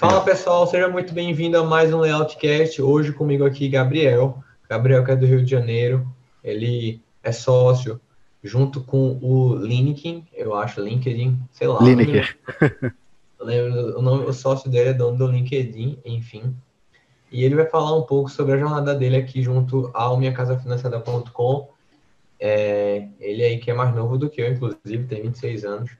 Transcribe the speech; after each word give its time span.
Fala 0.00 0.22
pessoal, 0.22 0.66
seja 0.66 0.88
muito 0.88 1.12
bem-vindo 1.12 1.58
a 1.58 1.62
mais 1.62 1.92
um 1.92 1.98
Layoutcast. 1.98 2.80
Hoje 2.80 3.12
comigo 3.12 3.44
aqui 3.44 3.68
Gabriel. 3.68 4.42
Gabriel 4.66 5.04
que 5.04 5.10
é 5.10 5.16
do 5.16 5.26
Rio 5.26 5.44
de 5.44 5.50
Janeiro. 5.50 6.10
Ele 6.42 7.02
é 7.22 7.30
sócio 7.32 8.00
junto 8.42 8.82
com 8.82 9.18
o 9.20 9.54
Lineker, 9.56 10.22
eu 10.32 10.54
acho, 10.54 10.80
LinkedIn, 10.80 11.38
sei 11.52 11.68
lá. 11.68 11.82
Lineker. 11.82 12.34
Lembro, 13.38 13.98
o, 13.98 14.00
nome, 14.00 14.24
o 14.24 14.32
sócio 14.32 14.70
dele 14.70 14.88
é 14.88 14.94
dono 14.94 15.18
do 15.18 15.26
LinkedIn, 15.26 15.98
enfim. 16.02 16.56
E 17.30 17.44
ele 17.44 17.54
vai 17.54 17.66
falar 17.66 17.94
um 17.94 18.02
pouco 18.02 18.30
sobre 18.30 18.54
a 18.54 18.58
jornada 18.58 18.94
dele 18.94 19.18
aqui 19.18 19.42
junto 19.42 19.90
ao 19.92 20.16
minhacasafinanciada.com. 20.16 21.68
É, 22.40 23.06
ele 23.20 23.42
aí 23.42 23.58
que 23.58 23.70
é 23.70 23.74
mais 23.74 23.94
novo 23.94 24.16
do 24.16 24.30
que 24.30 24.40
eu, 24.40 24.50
inclusive, 24.50 25.04
tem 25.06 25.20
26 25.24 25.62
anos. 25.66 25.90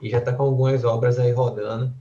E 0.00 0.08
já 0.08 0.18
está 0.18 0.32
com 0.32 0.44
algumas 0.44 0.84
obras 0.84 1.18
aí 1.18 1.32
rodando. 1.32 1.92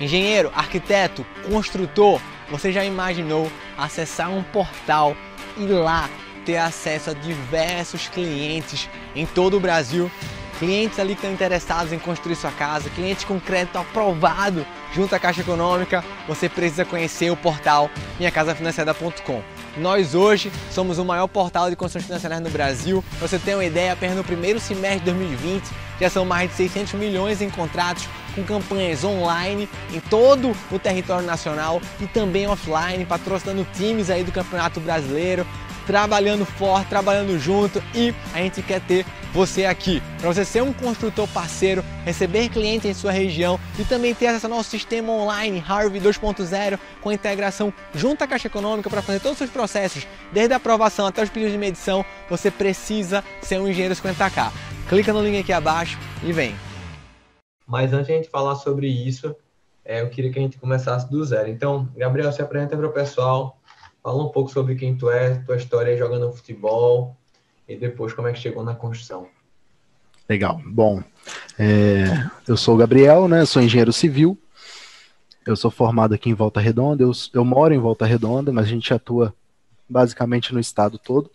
Engenheiro, 0.00 0.50
arquiteto, 0.54 1.26
construtor, 1.50 2.20
você 2.50 2.72
já 2.72 2.82
imaginou 2.82 3.52
acessar 3.76 4.30
um 4.30 4.42
portal 4.42 5.14
e 5.58 5.66
lá 5.66 6.08
ter 6.46 6.56
acesso 6.56 7.10
a 7.10 7.12
diversos 7.12 8.08
clientes 8.08 8.88
em 9.14 9.26
todo 9.26 9.58
o 9.58 9.60
Brasil? 9.60 10.10
Clientes 10.58 10.98
ali 10.98 11.14
que 11.14 11.20
estão 11.20 11.32
interessados 11.32 11.92
em 11.92 11.98
construir 11.98 12.36
sua 12.36 12.50
casa, 12.50 12.88
clientes 12.90 13.24
com 13.24 13.38
crédito 13.38 13.76
aprovado 13.76 14.66
junto 14.94 15.14
à 15.14 15.18
Caixa 15.18 15.42
Econômica, 15.42 16.02
você 16.26 16.48
precisa 16.48 16.84
conhecer 16.84 17.30
o 17.30 17.36
portal 17.36 17.90
minhacasafinanciada.com. 18.18 19.42
Nós 19.76 20.14
hoje 20.14 20.50
somos 20.70 20.98
o 20.98 21.04
maior 21.04 21.28
portal 21.28 21.70
de 21.70 21.76
construções 21.76 22.06
financeiras 22.06 22.40
no 22.40 22.50
Brasil. 22.50 23.04
Você 23.20 23.38
ter 23.38 23.54
uma 23.54 23.64
ideia, 23.64 23.92
apenas 23.92 24.16
no 24.16 24.24
primeiro 24.24 24.58
semestre 24.58 25.00
de 25.00 25.04
2020 25.06 25.64
já 26.00 26.10
são 26.10 26.24
mais 26.24 26.50
de 26.50 26.56
600 26.56 26.94
milhões 26.94 27.40
em 27.40 27.50
contratos 27.50 28.08
com 28.34 28.42
campanhas 28.42 29.04
online 29.04 29.68
em 29.92 30.00
todo 30.00 30.56
o 30.70 30.78
território 30.78 31.26
nacional 31.26 31.80
e 32.00 32.06
também 32.06 32.46
offline, 32.46 33.04
patrocinando 33.04 33.66
times 33.74 34.10
aí 34.10 34.24
do 34.24 34.32
Campeonato 34.32 34.80
Brasileiro, 34.80 35.46
trabalhando 35.86 36.44
forte, 36.44 36.88
trabalhando 36.88 37.38
junto 37.38 37.82
e 37.94 38.14
a 38.32 38.38
gente 38.38 38.62
quer 38.62 38.80
ter 38.80 39.04
você 39.32 39.64
aqui. 39.64 40.02
Para 40.18 40.32
você 40.32 40.44
ser 40.44 40.62
um 40.62 40.72
construtor 40.72 41.26
parceiro, 41.28 41.84
receber 42.04 42.48
clientes 42.48 42.88
em 42.88 42.94
sua 42.94 43.12
região 43.12 43.58
e 43.78 43.84
também 43.84 44.14
ter 44.14 44.28
acesso 44.28 44.46
ao 44.46 44.52
nosso 44.52 44.70
sistema 44.70 45.12
online 45.12 45.62
Harvey 45.66 46.00
2.0 46.00 46.78
com 47.00 47.12
integração 47.12 47.72
junto 47.94 48.22
à 48.22 48.26
Caixa 48.26 48.48
Econômica 48.48 48.90
para 48.90 49.02
fazer 49.02 49.20
todos 49.20 49.32
os 49.32 49.38
seus 49.38 49.50
processos, 49.50 50.06
desde 50.32 50.52
a 50.52 50.56
aprovação 50.56 51.06
até 51.06 51.22
os 51.22 51.28
pedidos 51.28 51.52
de 51.52 51.58
medição, 51.58 52.04
você 52.28 52.50
precisa 52.50 53.24
ser 53.42 53.60
um 53.60 53.68
engenheiro 53.68 53.94
50K. 53.94 54.50
Clica 54.88 55.12
no 55.12 55.22
link 55.22 55.38
aqui 55.38 55.52
abaixo 55.52 55.98
e 56.22 56.32
vem. 56.32 56.69
Mas 57.70 57.92
antes 57.92 58.08
de 58.08 58.12
a 58.12 58.16
gente 58.16 58.28
falar 58.28 58.56
sobre 58.56 58.88
isso, 58.88 59.34
é, 59.84 60.02
eu 60.02 60.10
queria 60.10 60.32
que 60.32 60.38
a 60.38 60.42
gente 60.42 60.58
começasse 60.58 61.08
do 61.10 61.24
zero. 61.24 61.48
Então, 61.48 61.88
Gabriel, 61.96 62.32
se 62.32 62.42
apresenta 62.42 62.76
para 62.76 62.86
o 62.86 62.92
pessoal, 62.92 63.60
Fala 64.02 64.24
um 64.24 64.30
pouco 64.30 64.50
sobre 64.50 64.74
quem 64.76 64.96
tu 64.96 65.10
é, 65.10 65.34
tua 65.44 65.56
história 65.56 65.96
jogando 65.96 66.32
futebol 66.32 67.16
e 67.68 67.76
depois 67.76 68.14
como 68.14 68.28
é 68.28 68.32
que 68.32 68.38
chegou 68.38 68.64
na 68.64 68.74
construção. 68.74 69.26
Legal. 70.28 70.60
Bom, 70.64 71.02
é, 71.58 72.26
eu 72.48 72.56
sou 72.56 72.74
o 72.74 72.78
Gabriel, 72.78 73.28
né? 73.28 73.44
Sou 73.44 73.60
engenheiro 73.60 73.92
civil. 73.92 74.38
Eu 75.46 75.54
sou 75.54 75.70
formado 75.70 76.14
aqui 76.14 76.30
em 76.30 76.34
Volta 76.34 76.60
Redonda. 76.60 77.02
Eu, 77.02 77.12
eu 77.34 77.44
moro 77.44 77.74
em 77.74 77.78
Volta 77.78 78.06
Redonda, 78.06 78.50
mas 78.52 78.66
a 78.66 78.68
gente 78.68 78.92
atua 78.94 79.34
basicamente 79.88 80.54
no 80.54 80.60
estado 80.60 80.98
todo. 80.98 81.30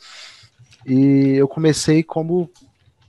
E 0.85 1.33
eu 1.35 1.47
comecei 1.47 2.01
como 2.01 2.49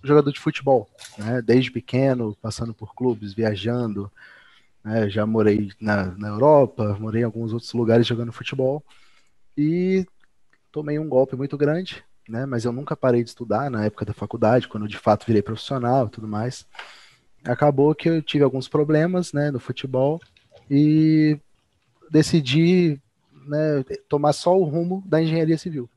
jogador 0.06 0.32
de 0.32 0.40
futebol, 0.40 0.88
né? 1.18 1.42
Desde 1.42 1.70
pequeno, 1.70 2.36
passando 2.40 2.72
por 2.74 2.94
clubes, 2.94 3.32
viajando. 3.32 4.10
Né? 4.84 5.08
Já 5.10 5.26
morei 5.26 5.70
na, 5.80 6.06
na 6.16 6.28
Europa, 6.28 6.96
morei 7.00 7.22
em 7.22 7.24
alguns 7.24 7.52
outros 7.52 7.72
lugares 7.72 8.06
jogando 8.06 8.32
futebol 8.32 8.84
e 9.56 10.06
tomei 10.70 10.98
um 10.98 11.08
golpe 11.08 11.34
muito 11.34 11.56
grande, 11.56 12.04
né? 12.28 12.44
Mas 12.46 12.64
eu 12.64 12.72
nunca 12.72 12.96
parei 12.96 13.22
de 13.22 13.30
estudar 13.30 13.70
na 13.70 13.84
época 13.84 14.04
da 14.04 14.12
faculdade, 14.12 14.68
quando 14.68 14.84
eu 14.84 14.88
de 14.88 14.98
fato 14.98 15.26
virei 15.26 15.42
profissional 15.42 16.06
e 16.06 16.10
tudo 16.10 16.28
mais. 16.28 16.66
Acabou 17.44 17.94
que 17.94 18.08
eu 18.08 18.22
tive 18.22 18.44
alguns 18.44 18.68
problemas, 18.68 19.32
né, 19.32 19.50
no 19.50 19.60
futebol 19.60 20.20
e 20.70 21.38
decidi 22.10 23.00
né, 23.46 23.84
tomar 24.08 24.32
só 24.32 24.56
o 24.58 24.64
rumo 24.64 25.02
da 25.06 25.22
engenharia 25.22 25.56
civil. 25.56 25.88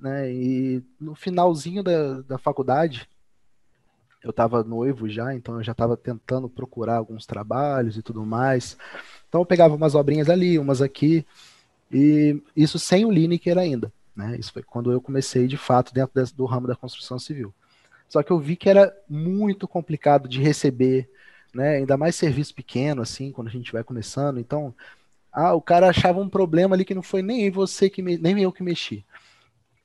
Né, 0.00 0.32
e 0.32 0.82
no 0.98 1.14
finalzinho 1.14 1.82
da, 1.82 2.22
da 2.22 2.38
faculdade, 2.38 3.08
eu 4.22 4.30
estava 4.30 4.62
noivo 4.62 5.08
já, 5.08 5.34
então 5.34 5.56
eu 5.56 5.62
já 5.62 5.72
estava 5.72 5.96
tentando 5.96 6.48
procurar 6.48 6.96
alguns 6.96 7.26
trabalhos 7.26 7.96
e 7.96 8.02
tudo 8.02 8.24
mais. 8.24 8.76
Então 9.28 9.40
eu 9.40 9.46
pegava 9.46 9.74
umas 9.74 9.94
obrinhas 9.94 10.30
ali, 10.30 10.58
umas 10.58 10.80
aqui, 10.80 11.26
e 11.90 12.40
isso 12.56 12.78
sem 12.78 13.04
o 13.04 13.10
Lineker 13.10 13.58
ainda. 13.58 13.92
Né? 14.14 14.36
Isso 14.38 14.52
foi 14.52 14.62
quando 14.62 14.92
eu 14.92 15.00
comecei 15.00 15.46
de 15.46 15.56
fato 15.56 15.92
dentro 15.92 16.14
desse, 16.14 16.34
do 16.34 16.44
ramo 16.44 16.66
da 16.66 16.76
construção 16.76 17.18
civil. 17.18 17.52
Só 18.08 18.22
que 18.22 18.30
eu 18.30 18.38
vi 18.38 18.56
que 18.56 18.68
era 18.68 18.94
muito 19.08 19.66
complicado 19.66 20.28
de 20.28 20.40
receber, 20.40 21.08
né? 21.52 21.76
ainda 21.76 21.96
mais 21.96 22.14
serviço 22.14 22.54
pequeno, 22.54 23.02
assim, 23.02 23.32
quando 23.32 23.48
a 23.48 23.50
gente 23.50 23.72
vai 23.72 23.82
começando. 23.82 24.38
Então, 24.38 24.74
ah, 25.32 25.54
o 25.54 25.62
cara 25.62 25.88
achava 25.88 26.20
um 26.20 26.28
problema 26.28 26.76
ali 26.76 26.84
que 26.84 26.94
não 26.94 27.02
foi 27.02 27.22
nem 27.22 27.50
você 27.50 27.88
que 27.88 28.02
me, 28.02 28.18
nem 28.18 28.40
eu 28.40 28.52
que 28.52 28.62
mexi. 28.62 29.04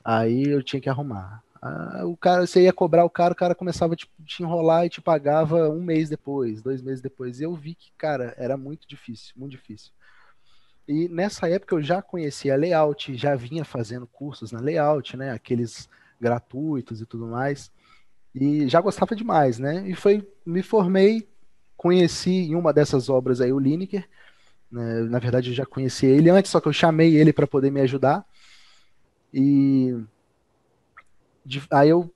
Aí 0.08 0.44
eu 0.46 0.64
tinha 0.64 0.80
que 0.80 0.90
arrumar. 0.90 1.44
Ah, 1.62 2.04
o 2.06 2.16
cara, 2.16 2.48
você 2.48 2.62
ia 2.62 2.72
cobrar 2.72 3.04
o 3.04 3.10
cara, 3.10 3.34
o 3.34 3.36
cara 3.36 3.54
começava 3.54 3.94
a 3.94 3.98
te, 3.98 4.10
te, 4.26 4.42
enrolar 4.42 4.86
e 4.86 4.90
te 4.90 5.02
pagava 5.02 5.70
um 5.70 5.84
mês 5.84 6.08
depois, 6.08 6.62
dois 6.62 6.82
meses 6.82 7.02
depois. 7.02 7.42
E 7.42 7.44
eu 7.44 7.54
vi 7.54 7.76
que, 7.76 7.92
cara, 7.98 8.34
era 8.38 8.56
muito 8.56 8.88
difícil, 8.88 9.34
muito 9.36 9.52
difícil. 9.52 9.92
E 10.88 11.10
nessa 11.10 11.50
época 11.50 11.76
eu 11.76 11.84
já 11.84 12.02
conhecia 12.02 12.56
layout, 12.56 13.18
já 13.18 13.36
vinha 13.36 13.66
fazendo 13.66 14.08
cursos 14.08 14.54
na 14.54 14.62
layout, 14.62 15.18
né? 15.18 15.32
Aqueles 15.32 15.90
gratuitos 16.22 17.02
e 17.02 17.06
tudo 17.06 17.28
mais. 17.28 17.70
E 18.34 18.66
já 18.70 18.80
gostava 18.80 19.14
demais, 19.14 19.60
né? 19.60 19.90
E 19.90 19.94
foi, 19.94 20.26
me 20.46 20.64
formei, 20.64 21.28
conheci 21.76 22.32
em 22.32 22.56
uma 22.56 22.72
dessas 22.72 23.10
obras 23.10 23.42
aí 23.42 23.52
o 23.52 23.60
Lineker. 23.60 24.08
Né? 24.72 25.02
Na 25.02 25.20
verdade, 25.20 25.50
eu 25.50 25.54
já 25.54 25.66
conhecia 25.66 26.08
ele 26.08 26.30
antes, 26.30 26.50
só 26.50 26.62
que 26.62 26.70
eu 26.70 26.74
chamei 26.74 27.14
ele 27.18 27.34
para 27.34 27.46
poder 27.46 27.72
me 27.72 27.82
ajudar. 27.82 28.26
E 29.34 29.96
de, 31.46 31.64
aí 31.72 31.90
eu 31.90 32.14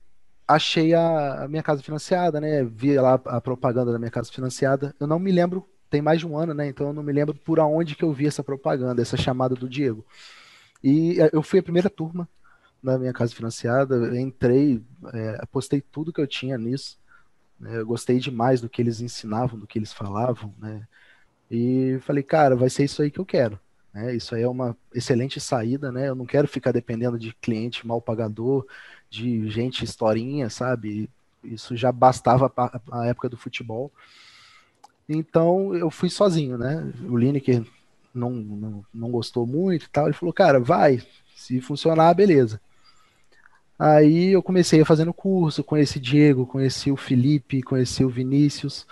achei 0.47 0.93
a, 0.93 1.43
a, 1.43 1.47
minha 1.47 1.63
casa 1.63 1.81
financiada, 1.81 2.41
né? 2.41 2.63
Vi 2.63 2.95
lá 2.95 3.13
a 3.25 3.41
propaganda 3.41 3.91
da 3.91 3.99
minha 3.99 4.11
casa 4.11 4.31
financiada. 4.31 4.95
Eu 4.99 5.07
não 5.07 5.19
me 5.19 5.31
lembro 5.31 5.67
tem 5.91 6.01
mais 6.01 6.19
de 6.19 6.27
um 6.27 6.37
ano, 6.37 6.53
né? 6.53 6.67
Então 6.67 6.87
eu 6.87 6.93
não 6.93 7.03
me 7.03 7.11
lembro 7.11 7.35
por 7.35 7.59
aonde 7.59 7.95
que 7.95 8.03
eu 8.03 8.13
vi 8.13 8.25
essa 8.25 8.41
propaganda, 8.41 9.01
essa 9.01 9.17
chamada 9.17 9.53
do 9.53 9.67
Diego. 9.67 10.05
E 10.81 11.19
é, 11.21 11.29
eu 11.33 11.43
fui 11.43 11.59
a 11.59 11.63
primeira 11.63 11.89
turma 11.89 12.27
na 12.81 12.97
minha 12.97 13.13
casa 13.13 13.35
financiada, 13.35 14.19
entrei, 14.19 14.81
é, 15.13 15.37
apostei 15.41 15.81
tudo 15.81 16.13
que 16.13 16.21
eu 16.21 16.25
tinha 16.25 16.57
nisso. 16.57 16.97
Né? 17.59 17.77
Eu 17.77 17.85
gostei 17.85 18.19
demais 18.19 18.61
do 18.61 18.69
que 18.69 18.81
eles 18.81 19.01
ensinavam, 19.01 19.59
do 19.59 19.67
que 19.67 19.77
eles 19.77 19.93
falavam, 19.93 20.53
né? 20.57 20.87
E 21.49 21.99
falei, 22.01 22.23
cara, 22.23 22.55
vai 22.55 22.69
ser 22.69 22.85
isso 22.85 23.01
aí 23.01 23.11
que 23.11 23.19
eu 23.19 23.25
quero. 23.25 23.59
Né? 23.93 24.15
Isso 24.15 24.33
aí 24.35 24.43
é 24.43 24.47
uma 24.47 24.75
excelente 24.93 25.39
saída, 25.39 25.91
né? 25.91 26.09
Eu 26.09 26.15
não 26.15 26.25
quero 26.25 26.47
ficar 26.47 26.71
dependendo 26.71 27.19
de 27.19 27.33
cliente 27.41 27.85
mal 27.85 28.01
pagador, 28.01 28.65
de 29.09 29.49
gente 29.49 29.83
historinha, 29.83 30.49
sabe? 30.49 31.09
Isso 31.43 31.75
já 31.75 31.91
bastava 31.91 32.51
a 32.91 33.05
época 33.07 33.29
do 33.29 33.37
futebol. 33.37 33.91
Então 35.09 35.75
eu 35.75 35.89
fui 35.89 36.09
sozinho, 36.09 36.57
né? 36.57 36.91
O 37.09 37.17
Lineker 37.17 37.65
não, 38.13 38.31
não, 38.31 38.85
não 38.93 39.11
gostou 39.11 39.45
muito 39.45 39.85
e 39.85 39.89
tal. 39.89 40.05
Ele 40.05 40.13
falou, 40.13 40.33
cara, 40.33 40.59
vai, 40.59 41.01
se 41.35 41.59
funcionar, 41.59 42.13
beleza. 42.13 42.61
Aí 43.77 44.27
eu 44.27 44.43
comecei 44.43 44.81
a 44.81 44.85
fazendo 44.85 45.13
curso, 45.13 45.63
conheci 45.63 45.99
Diego, 45.99 46.45
conheci 46.45 46.91
o 46.91 46.95
Felipe, 46.95 47.63
conheci 47.63 48.05
o 48.05 48.09
Vinícius, 48.09 48.85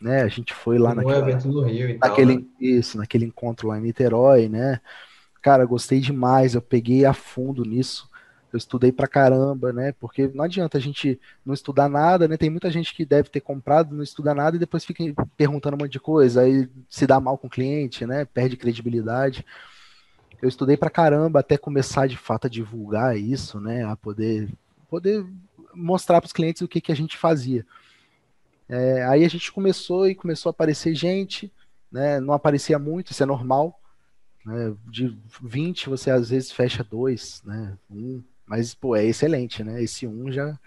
né? 0.00 0.22
A 0.22 0.28
gente 0.28 0.52
foi 0.54 0.78
lá 0.78 0.94
no 0.94 1.10
evento 1.10 1.48
do 1.48 1.62
Rio 1.62 1.90
e 1.90 1.98
naquele, 1.98 2.34
tal, 2.34 2.42
né? 2.42 2.48
isso, 2.60 2.98
naquele 2.98 3.24
encontro 3.24 3.68
lá 3.68 3.78
em 3.78 3.82
Niterói, 3.82 4.48
né? 4.48 4.80
Cara, 5.42 5.64
gostei 5.64 6.00
demais, 6.00 6.54
eu 6.54 6.62
peguei 6.62 7.04
a 7.04 7.12
fundo 7.12 7.64
nisso 7.64 8.08
eu 8.56 8.58
estudei 8.58 8.90
pra 8.90 9.06
caramba, 9.06 9.72
né? 9.72 9.92
Porque 9.92 10.28
não 10.34 10.44
adianta 10.44 10.78
a 10.78 10.80
gente 10.80 11.20
não 11.44 11.54
estudar 11.54 11.88
nada, 11.88 12.26
né? 12.26 12.36
Tem 12.36 12.50
muita 12.50 12.70
gente 12.70 12.94
que 12.94 13.04
deve 13.04 13.28
ter 13.28 13.40
comprado, 13.40 13.94
não 13.94 14.02
estuda 14.02 14.34
nada 14.34 14.56
e 14.56 14.58
depois 14.58 14.84
fica 14.84 15.04
perguntando 15.36 15.76
um 15.76 15.78
monte 15.80 15.92
de 15.92 16.00
coisa, 16.00 16.42
aí 16.42 16.68
se 16.88 17.06
dá 17.06 17.20
mal 17.20 17.36
com 17.36 17.46
o 17.46 17.50
cliente, 17.50 18.06
né? 18.06 18.24
Perde 18.24 18.56
credibilidade. 18.56 19.44
Eu 20.40 20.48
estudei 20.48 20.76
pra 20.76 20.90
caramba 20.90 21.40
até 21.40 21.56
começar 21.56 22.06
de 22.06 22.16
fato 22.16 22.46
a 22.46 22.50
divulgar 22.50 23.16
isso, 23.16 23.60
né? 23.60 23.84
A 23.84 23.96
poder, 23.96 24.48
poder 24.88 25.24
mostrar 25.74 26.20
para 26.20 26.26
os 26.26 26.32
clientes 26.32 26.62
o 26.62 26.68
que, 26.68 26.80
que 26.80 26.92
a 26.92 26.96
gente 26.96 27.16
fazia. 27.16 27.64
É, 28.68 29.04
aí 29.04 29.24
a 29.24 29.28
gente 29.28 29.52
começou 29.52 30.08
e 30.08 30.14
começou 30.14 30.50
a 30.50 30.52
aparecer 30.52 30.94
gente, 30.94 31.52
né? 31.90 32.20
Não 32.20 32.34
aparecia 32.34 32.78
muito, 32.78 33.12
isso 33.12 33.22
é 33.22 33.26
normal. 33.26 33.78
Né? 34.44 34.74
De 34.86 35.16
20, 35.42 35.88
você 35.88 36.10
às 36.10 36.30
vezes 36.30 36.52
fecha 36.52 36.84
dois, 36.84 37.42
né? 37.44 37.76
Um, 37.90 38.22
mas, 38.46 38.74
pô, 38.74 38.94
é 38.94 39.04
excelente, 39.04 39.64
né? 39.64 39.82
Esse 39.82 40.06
um 40.06 40.30
já. 40.30 40.58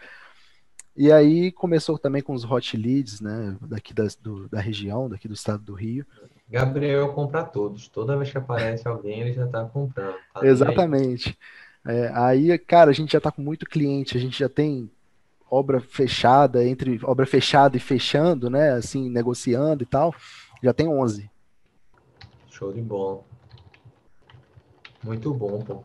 E 0.95 1.11
aí 1.11 1.51
começou 1.51 1.97
também 1.97 2.21
com 2.21 2.33
os 2.33 2.43
hot 2.43 2.75
leads, 2.75 3.21
né? 3.21 3.55
Daqui 3.61 3.93
da, 3.93 4.05
do, 4.21 4.49
da 4.49 4.59
região, 4.59 5.09
daqui 5.09 5.27
do 5.29 5.33
estado 5.33 5.63
do 5.63 5.73
Rio. 5.73 6.05
Gabriel 6.49 7.13
compra 7.13 7.43
todos. 7.43 7.87
Toda 7.87 8.17
vez 8.17 8.31
que 8.31 8.37
aparece 8.37 8.87
alguém, 8.87 9.21
ele 9.21 9.33
já 9.33 9.45
está 9.45 9.63
comprando. 9.63 10.15
Tá 10.33 10.45
Exatamente. 10.45 11.37
Aí. 11.85 11.95
É, 11.95 12.11
aí, 12.13 12.57
cara, 12.57 12.89
a 12.89 12.93
gente 12.93 13.13
já 13.13 13.17
está 13.19 13.31
com 13.31 13.41
muito 13.41 13.65
cliente, 13.65 14.17
a 14.17 14.19
gente 14.19 14.37
já 14.37 14.49
tem 14.49 14.91
obra 15.49 15.79
fechada, 15.79 16.65
entre 16.65 16.99
obra 17.03 17.25
fechada 17.25 17.77
e 17.77 17.79
fechando, 17.79 18.49
né? 18.49 18.71
Assim, 18.71 19.09
negociando 19.09 19.83
e 19.83 19.85
tal, 19.85 20.13
já 20.61 20.73
tem 20.73 20.87
11. 20.87 21.29
Show 22.49 22.73
de 22.73 22.81
bola. 22.81 23.23
Muito 25.03 25.33
bom, 25.33 25.61
pô. 25.61 25.83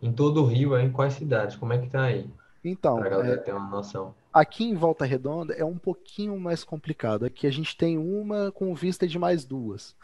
Em 0.00 0.12
todo 0.12 0.42
o 0.42 0.46
Rio, 0.46 0.78
em 0.78 0.90
quais 0.90 1.14
cidades? 1.14 1.56
Como 1.56 1.72
é 1.72 1.78
que 1.78 1.88
tá 1.88 2.04
aí? 2.04 2.30
Então, 2.64 2.96
pra 2.98 3.08
galera 3.08 3.34
é, 3.34 3.36
ter 3.36 3.52
uma 3.52 3.68
noção. 3.68 4.14
Aqui 4.32 4.64
em 4.64 4.74
Volta 4.74 5.04
Redonda 5.04 5.54
é 5.54 5.64
um 5.64 5.78
pouquinho 5.78 6.38
mais 6.38 6.64
complicado. 6.64 7.24
Aqui 7.24 7.46
a 7.46 7.50
gente 7.50 7.76
tem 7.76 7.98
uma 7.98 8.52
com 8.52 8.74
vista 8.74 9.06
de 9.06 9.18
mais 9.18 9.44
duas. 9.44 9.96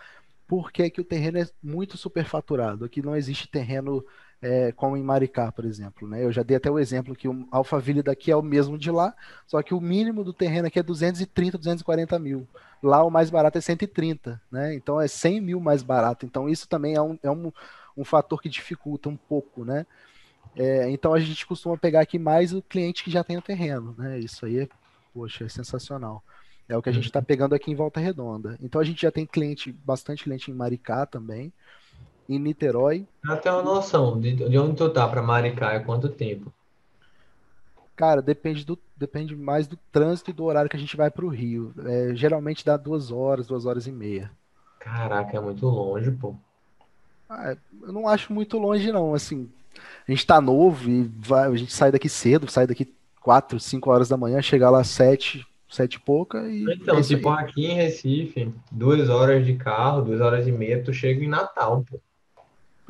Porque 0.46 0.82
aqui 0.82 1.00
o 1.00 1.04
terreno 1.04 1.38
é 1.38 1.48
muito 1.62 1.96
superfaturado. 1.96 2.84
Aqui 2.84 3.00
não 3.00 3.16
existe 3.16 3.48
terreno 3.48 4.04
é, 4.44 4.72
como 4.72 4.94
em 4.94 5.02
Maricá, 5.02 5.50
por 5.50 5.64
exemplo. 5.64 6.06
Né? 6.06 6.22
Eu 6.22 6.30
já 6.30 6.42
dei 6.42 6.58
até 6.58 6.70
o 6.70 6.78
exemplo 6.78 7.16
que 7.16 7.26
o 7.26 7.48
Alphaville 7.50 8.02
daqui 8.02 8.30
é 8.30 8.36
o 8.36 8.42
mesmo 8.42 8.76
de 8.76 8.90
lá, 8.90 9.14
só 9.46 9.62
que 9.62 9.72
o 9.72 9.80
mínimo 9.80 10.22
do 10.22 10.34
terreno 10.34 10.68
aqui 10.68 10.78
é 10.78 10.82
230, 10.82 11.56
240 11.56 12.18
mil. 12.18 12.46
Lá 12.82 13.02
o 13.02 13.10
mais 13.10 13.30
barato 13.30 13.56
é 13.56 13.60
130, 13.62 14.38
né? 14.52 14.74
Então 14.74 15.00
é 15.00 15.08
100 15.08 15.40
mil 15.40 15.60
mais 15.60 15.82
barato. 15.82 16.26
Então 16.26 16.46
isso 16.46 16.68
também 16.68 16.94
é 16.94 17.00
um, 17.00 17.18
é 17.22 17.30
um, 17.30 17.50
um 17.96 18.04
fator 18.04 18.42
que 18.42 18.50
dificulta 18.50 19.08
um 19.08 19.16
pouco, 19.16 19.64
né? 19.64 19.86
É, 20.54 20.90
então 20.90 21.14
a 21.14 21.20
gente 21.20 21.46
costuma 21.46 21.78
pegar 21.78 22.00
aqui 22.00 22.18
mais 22.18 22.52
o 22.52 22.60
cliente 22.60 23.02
que 23.02 23.10
já 23.10 23.24
tem 23.24 23.38
o 23.38 23.42
terreno, 23.42 23.94
né? 23.96 24.18
Isso 24.18 24.44
aí 24.44 24.60
é, 24.60 24.68
poxa, 25.14 25.46
é 25.46 25.48
sensacional. 25.48 26.22
É 26.68 26.76
o 26.76 26.82
que 26.82 26.90
a 26.90 26.92
gente 26.92 27.06
está 27.06 27.22
pegando 27.22 27.54
aqui 27.54 27.70
em 27.70 27.74
Volta 27.74 27.98
Redonda. 27.98 28.58
Então 28.60 28.78
a 28.78 28.84
gente 28.84 29.00
já 29.00 29.10
tem 29.10 29.24
cliente, 29.24 29.72
bastante 29.72 30.24
cliente 30.24 30.50
em 30.50 30.54
Maricá 30.54 31.06
também 31.06 31.50
em 32.28 32.38
Niterói. 32.38 33.06
Pra 33.22 33.36
ter 33.36 33.50
uma 33.50 33.62
noção 33.62 34.18
de, 34.20 34.34
de 34.34 34.58
onde 34.58 34.76
tu 34.76 34.88
tá 34.90 35.06
para 35.08 35.22
Maricá 35.22 35.72
é 35.72 35.80
quanto 35.80 36.08
tempo? 36.08 36.52
Cara, 37.96 38.20
depende, 38.20 38.64
do, 38.64 38.78
depende 38.96 39.36
mais 39.36 39.68
do 39.68 39.78
trânsito 39.92 40.30
e 40.30 40.34
do 40.34 40.44
horário 40.44 40.68
que 40.68 40.76
a 40.76 40.80
gente 40.80 40.96
vai 40.96 41.10
para 41.10 41.24
o 41.24 41.28
Rio. 41.28 41.72
É, 41.84 42.14
geralmente 42.14 42.64
dá 42.64 42.76
duas 42.76 43.12
horas, 43.12 43.46
duas 43.46 43.66
horas 43.66 43.86
e 43.86 43.92
meia. 43.92 44.30
Caraca, 44.80 45.36
é 45.36 45.40
muito 45.40 45.66
longe, 45.66 46.10
pô. 46.10 46.34
Ah, 47.28 47.56
eu 47.82 47.92
não 47.92 48.08
acho 48.08 48.32
muito 48.32 48.58
longe, 48.58 48.90
não. 48.90 49.14
Assim, 49.14 49.48
a 50.06 50.10
gente 50.10 50.26
tá 50.26 50.40
novo 50.40 50.90
e 50.90 51.04
vai, 51.18 51.48
a 51.48 51.56
gente 51.56 51.72
sai 51.72 51.92
daqui 51.92 52.08
cedo, 52.08 52.50
sai 52.50 52.66
daqui 52.66 52.92
quatro, 53.20 53.58
cinco 53.60 53.90
horas 53.90 54.08
da 54.08 54.16
manhã, 54.16 54.42
chegar 54.42 54.70
lá 54.70 54.82
sete, 54.82 55.46
sete 55.70 55.94
e 55.94 56.00
pouca 56.00 56.48
e. 56.48 56.64
Então, 56.74 56.98
é 56.98 57.02
tipo, 57.02 57.28
aqui 57.30 57.66
em 57.66 57.74
Recife, 57.74 58.52
duas 58.70 59.08
horas 59.08 59.46
de 59.46 59.54
carro, 59.54 60.02
duas 60.02 60.20
horas 60.20 60.46
e 60.46 60.52
meia, 60.52 60.82
tu 60.82 60.92
chega 60.92 61.24
em 61.24 61.28
Natal, 61.28 61.84
pô. 61.88 62.00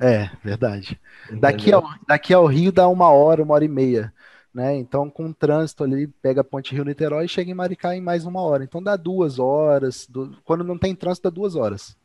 É, 0.01 0.31
verdade. 0.43 1.01
Daqui 1.31 1.73
ao, 1.73 1.85
daqui 2.07 2.35
ao 2.35 2.47
Rio 2.47 2.73
dá 2.73 2.89
uma 2.89 3.11
hora, 3.11 3.43
uma 3.43 3.55
hora 3.55 3.65
e 3.65 3.69
meia. 3.69 4.13
Né? 4.53 4.77
Então, 4.77 5.11
com 5.11 5.27
o 5.27 5.35
trânsito 5.35 5.83
ali, 5.83 6.07
pega 6.07 6.41
a 6.41 6.45
ponte 6.45 6.75
Rio-Niterói 6.75 7.25
e 7.25 7.29
chega 7.29 7.51
em 7.51 7.55
Maricá 7.55 7.95
em 7.95 8.01
mais 8.01 8.25
uma 8.25 8.41
hora. 8.41 8.63
Então 8.63 8.83
dá 8.83 8.97
duas 8.97 9.39
horas. 9.39 10.07
Do... 10.09 10.37
Quando 10.45 10.63
não 10.63 10.79
tem 10.79 10.95
trânsito, 10.95 11.29
dá 11.29 11.35
duas 11.35 11.57
horas. 11.57 11.97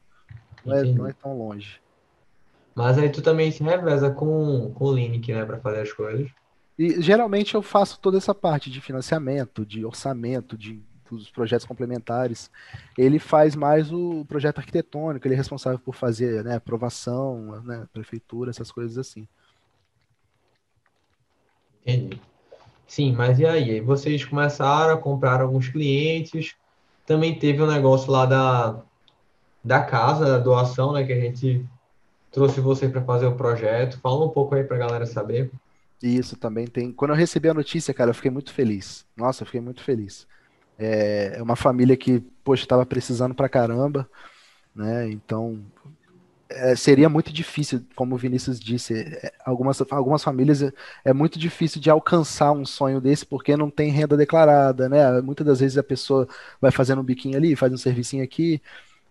Não 0.65 0.75
é, 0.75 0.83
não 0.83 1.07
é, 1.07 1.13
tão 1.13 1.38
longe. 1.38 1.80
Mas 2.74 2.97
aí 2.97 3.09
tu 3.09 3.21
também 3.21 3.51
se 3.51 3.63
reveza 3.63 4.09
com, 4.09 4.71
com 4.74 4.85
o 4.85 4.94
Linic, 4.94 5.31
né, 5.31 5.45
para 5.45 5.59
fazer 5.59 5.81
as 5.81 5.94
coisas. 5.94 6.30
E 6.77 7.01
geralmente 7.01 7.56
eu 7.56 7.62
faço 7.62 8.00
toda 8.00 8.18
essa 8.18 8.33
parte 8.33 8.69
de 8.69 8.80
financiamento, 8.81 9.65
de 9.65 9.85
orçamento, 9.85 10.57
de 10.57 10.81
os 11.15 11.29
projetos 11.29 11.65
complementares. 11.65 12.50
Ele 12.97 13.19
faz 13.19 13.56
mais 13.56 13.91
o 13.91 14.25
projeto 14.25 14.59
arquitetônico, 14.59 15.27
ele 15.27 15.33
é 15.33 15.38
responsável 15.38 15.79
por 15.79 15.95
fazer 15.95 16.44
né, 16.44 16.56
aprovação, 16.56 17.61
né, 17.63 17.88
prefeitura, 17.94 18.50
essas 18.50 18.71
coisas 18.71 18.97
assim. 18.97 19.27
Entendi. 21.85 22.21
Sim, 22.88 23.13
mas 23.13 23.39
e 23.39 23.45
aí? 23.45 23.79
Vocês 23.79 24.25
começaram 24.25 24.94
a 24.94 24.97
comprar 24.97 25.41
alguns 25.41 25.67
clientes, 25.67 26.56
também 27.06 27.38
teve 27.38 27.61
um 27.61 27.67
negócio 27.67 28.11
lá 28.11 28.25
da, 28.25 28.81
da 29.63 29.83
casa, 29.83 30.25
da 30.25 30.38
doação, 30.39 30.94
né, 30.94 31.03
que 31.03 31.13
a 31.13 31.19
gente 31.19 31.65
trouxe 32.31 32.59
você 32.59 32.88
para 32.88 33.03
fazer 33.03 33.27
o 33.27 33.35
projeto. 33.35 34.00
Fala 34.00 34.25
um 34.25 34.29
pouco 34.29 34.56
aí 34.56 34.63
para 34.63 34.75
a 34.75 34.79
galera 34.79 35.06
saber. 35.06 35.51
Isso 36.01 36.38
também 36.38 36.65
tem. 36.65 36.91
Quando 36.91 37.11
eu 37.11 37.17
recebi 37.17 37.50
a 37.50 37.53
notícia, 37.53 37.94
cara, 37.94 38.11
eu 38.11 38.15
fiquei 38.15 38.31
muito 38.31 38.53
feliz. 38.53 39.06
Nossa, 39.17 39.44
eu 39.44 39.45
fiquei 39.45 39.61
muito 39.61 39.83
feliz. 39.83 40.27
É, 40.80 41.36
é 41.38 41.44
uma 41.44 41.56
família 41.56 41.98
que, 41.98 42.22
poxa, 42.44 42.64
estava 42.64 42.86
precisando 42.86 43.36
pra 43.36 43.50
caramba, 43.50 44.10
né? 44.76 45.10
Então, 45.12 45.62
é, 46.50 46.76
seria 46.76 47.10
muito 47.10 47.31
difícil, 47.31 47.86
como 47.96 48.16
o 48.16 48.18
Vinícius 48.18 48.60
disse, 48.60 48.94
é, 49.00 49.31
algumas, 49.46 49.81
algumas 49.92 50.24
famílias 50.24 50.64
é, 50.64 50.72
é, 51.06 51.14
muito 51.14 51.38
difícil 51.38 51.80
de 51.81 51.90
alcançar 51.90 52.52
um 52.52 52.66
sonho 52.66 53.00
desse 53.00 53.26
porque 53.26 53.56
não 53.56 53.70
tem 53.70 53.92
renda 53.92 54.18
declarada, 54.18 54.90
né? 54.90 55.22
Muitas 55.22 55.46
das 55.46 55.60
vezes 55.60 55.78
a 55.78 55.84
pessoa 55.84 56.28
vai 56.60 56.72
fazendo 56.72 57.02
um 57.02 57.04
biquinho 57.04 57.38
ali, 57.38 57.56
faz 57.56 57.72
um 57.74 57.78
servicinho 57.78 58.24
aqui, 58.24 58.62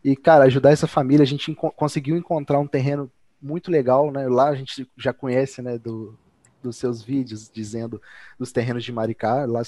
e, 0.05 0.17
cara, 0.17 0.45
ajudar 0.45 0.71
essa 0.71 0.87
família, 0.87 1.23
a 1.23 1.27
gente 1.27 1.55
conseguiu 1.55 2.17
encontrar 2.17 2.59
um 2.59 2.67
terreno 2.67 3.11
muito 3.43 3.71
legal, 3.71 4.11
né? 4.11 4.29
Lá 4.29 4.49
a 4.49 4.55
gente 4.55 4.89
já 4.97 5.13
conhece, 5.13 5.63
né, 5.63 5.79
do, 5.79 6.19
dos 6.63 6.77
seus 6.77 7.03
vídeos 7.03 7.51
dizendo 7.53 8.01
dos 8.39 8.53
terrenos 8.53 8.85
de 8.85 8.93
Maricá, 8.93 9.45
lá 9.47 9.63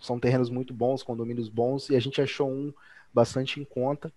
são 0.00 0.18
terrenos 0.18 0.50
muito 0.50 0.72
bons, 0.72 1.02
condomínios 1.02 1.48
bons, 1.48 1.90
e 1.90 1.96
a 1.96 2.00
gente 2.00 2.20
achou 2.20 2.50
um 2.50 2.72
bastante 3.12 3.60
em 3.60 3.64
conta. 3.64 4.12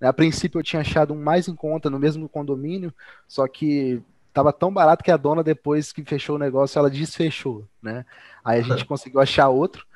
A 0.00 0.12
princípio 0.12 0.58
eu 0.58 0.62
tinha 0.62 0.80
achado 0.80 1.12
um 1.12 1.22
mais 1.22 1.46
em 1.48 1.54
conta 1.54 1.90
no 1.90 1.98
mesmo 1.98 2.28
condomínio, 2.28 2.92
só 3.28 3.46
que 3.46 4.02
estava 4.28 4.52
tão 4.52 4.72
barato 4.72 5.04
que 5.04 5.10
a 5.10 5.16
dona, 5.16 5.42
depois 5.42 5.92
que 5.92 6.04
fechou 6.04 6.36
o 6.36 6.38
negócio, 6.38 6.78
ela 6.78 6.90
desfechou, 6.90 7.66
né? 7.82 8.06
Aí 8.44 8.60
a 8.60 8.62
gente 8.62 8.84
conseguiu 8.86 9.20
achar 9.20 9.48
outro, 9.48 9.86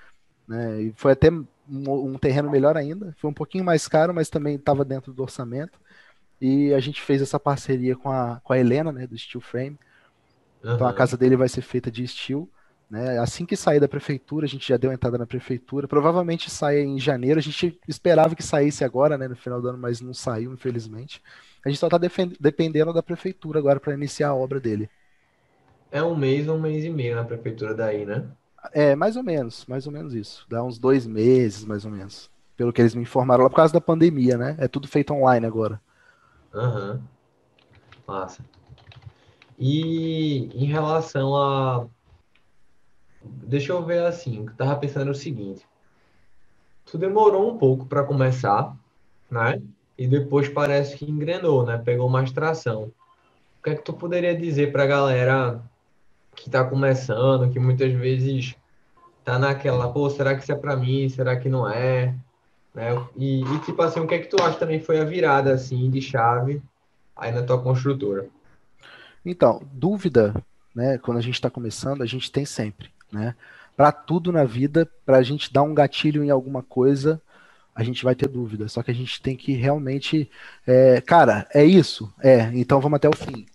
né? 0.46 0.82
E 0.82 0.92
foi 0.96 1.12
até 1.12 1.30
um, 1.30 1.44
um 1.68 2.18
terreno 2.18 2.50
melhor 2.50 2.76
ainda. 2.76 3.14
Foi 3.18 3.30
um 3.30 3.34
pouquinho 3.34 3.64
mais 3.64 3.88
caro, 3.88 4.12
mas 4.12 4.28
também 4.28 4.56
estava 4.56 4.84
dentro 4.84 5.12
do 5.12 5.22
orçamento. 5.22 5.78
E 6.40 6.74
a 6.74 6.80
gente 6.80 7.00
fez 7.00 7.22
essa 7.22 7.40
parceria 7.40 7.96
com 7.96 8.10
a, 8.10 8.40
com 8.44 8.52
a 8.52 8.58
Helena, 8.58 8.92
né, 8.92 9.06
do 9.06 9.16
Steel 9.16 9.40
Frame. 9.40 9.78
Uhum. 10.64 10.74
Então 10.74 10.86
a 10.86 10.92
casa 10.92 11.16
dele 11.16 11.36
vai 11.36 11.48
ser 11.48 11.62
feita 11.62 11.90
de 11.90 12.06
steel. 12.06 12.48
Né? 12.90 13.18
Assim 13.18 13.44
que 13.44 13.56
sair 13.56 13.80
da 13.80 13.88
prefeitura, 13.88 14.46
a 14.46 14.48
gente 14.48 14.68
já 14.68 14.76
deu 14.76 14.92
entrada 14.92 15.18
na 15.18 15.26
prefeitura. 15.26 15.88
Provavelmente 15.88 16.50
saia 16.50 16.80
em 16.82 16.98
janeiro. 16.98 17.38
A 17.38 17.42
gente 17.42 17.78
esperava 17.88 18.34
que 18.34 18.42
saísse 18.42 18.84
agora, 18.84 19.18
né, 19.18 19.28
no 19.28 19.36
final 19.36 19.60
do 19.60 19.68
ano, 19.68 19.78
mas 19.78 20.00
não 20.00 20.14
saiu, 20.14 20.52
infelizmente. 20.52 21.22
A 21.64 21.68
gente 21.68 21.78
só 21.78 21.86
está 21.86 21.98
dependendo 21.98 22.92
da 22.92 23.02
prefeitura 23.02 23.58
agora 23.58 23.80
para 23.80 23.94
iniciar 23.94 24.28
a 24.28 24.34
obra 24.34 24.60
dele. 24.60 24.88
É 25.90 26.02
um 26.02 26.16
mês, 26.16 26.48
um 26.48 26.58
mês 26.58 26.84
e 26.84 26.90
meio 26.90 27.14
na 27.14 27.24
prefeitura 27.24 27.74
daí, 27.74 28.04
né? 28.04 28.24
É, 28.72 28.94
mais 28.96 29.16
ou 29.16 29.22
menos, 29.22 29.64
mais 29.66 29.86
ou 29.86 29.92
menos 29.92 30.14
isso. 30.14 30.46
Dá 30.48 30.62
uns 30.62 30.78
dois 30.78 31.06
meses, 31.06 31.64
mais 31.64 31.84
ou 31.84 31.90
menos. 31.90 32.30
Pelo 32.56 32.72
que 32.72 32.80
eles 32.80 32.94
me 32.94 33.02
informaram 33.02 33.44
lá 33.44 33.50
por 33.50 33.56
causa 33.56 33.72
da 33.72 33.80
pandemia, 33.80 34.36
né? 34.36 34.56
É 34.58 34.68
tudo 34.68 34.88
feito 34.88 35.12
online 35.12 35.46
agora. 35.46 35.80
Aham. 36.54 36.92
Uhum. 36.92 37.00
Massa. 38.06 38.42
E 39.58 40.50
em 40.54 40.66
relação 40.66 41.36
a 41.36 41.86
deixa 43.22 43.72
eu 43.72 43.84
ver 43.84 44.04
assim, 44.04 44.38
eu 44.38 44.54
tava 44.56 44.76
pensando 44.76 45.10
o 45.10 45.14
seguinte. 45.14 45.66
Tu 46.84 46.98
demorou 46.98 47.50
um 47.50 47.56
pouco 47.58 47.86
para 47.86 48.04
começar, 48.04 48.76
né? 49.30 49.60
E 49.96 50.06
depois 50.06 50.48
parece 50.48 50.96
que 50.96 51.10
engrenou, 51.10 51.64
né? 51.64 51.78
Pegou 51.78 52.08
mais 52.08 52.30
tração. 52.32 52.92
O 53.58 53.62
que 53.62 53.70
é 53.70 53.74
que 53.74 53.82
tu 53.82 53.94
poderia 53.94 54.36
dizer 54.36 54.72
para 54.72 54.82
a 54.82 54.86
galera 54.86 55.62
que 56.34 56.48
está 56.48 56.64
começando, 56.64 57.50
que 57.50 57.58
muitas 57.58 57.92
vezes 57.92 58.56
tá 59.24 59.38
naquela, 59.38 59.90
pô, 59.90 60.10
será 60.10 60.34
que 60.34 60.42
isso 60.42 60.52
é 60.52 60.56
para 60.56 60.76
mim? 60.76 61.08
Será 61.08 61.36
que 61.36 61.48
não 61.48 61.68
é? 61.68 62.14
Né? 62.74 62.90
E, 63.16 63.42
e, 63.42 63.58
tipo 63.60 63.80
assim, 63.80 64.00
o 64.00 64.06
que 64.06 64.14
é 64.14 64.18
que 64.18 64.28
tu 64.28 64.42
acha 64.42 64.58
também 64.58 64.80
foi 64.80 65.00
a 65.00 65.04
virada 65.04 65.54
assim 65.54 65.88
de 65.88 66.02
chave 66.02 66.60
aí 67.16 67.32
na 67.32 67.42
tua 67.42 67.62
construtora? 67.62 68.28
Então, 69.24 69.62
dúvida, 69.72 70.34
né? 70.74 70.98
Quando 70.98 71.18
a 71.18 71.22
gente 71.22 71.34
está 71.34 71.50
começando, 71.50 72.02
a 72.02 72.06
gente 72.06 72.30
tem 72.30 72.44
sempre 72.44 72.94
né? 73.14 73.34
Para 73.76 73.92
tudo 73.92 74.32
na 74.32 74.44
vida, 74.44 74.88
para 75.06 75.18
a 75.18 75.22
gente 75.22 75.52
dar 75.52 75.62
um 75.62 75.74
gatilho 75.74 76.22
em 76.22 76.30
alguma 76.30 76.62
coisa, 76.62 77.20
a 77.74 77.82
gente 77.82 78.04
vai 78.04 78.14
ter 78.14 78.28
dúvida. 78.28 78.68
Só 78.68 78.82
que 78.82 78.90
a 78.90 78.94
gente 78.94 79.22
tem 79.22 79.36
que 79.36 79.52
realmente, 79.52 80.30
é, 80.66 81.00
cara, 81.00 81.46
é 81.54 81.64
isso, 81.64 82.12
é. 82.22 82.50
Então 82.54 82.80
vamos 82.80 82.96
até 82.96 83.08
o 83.08 83.16
fim. 83.16 83.46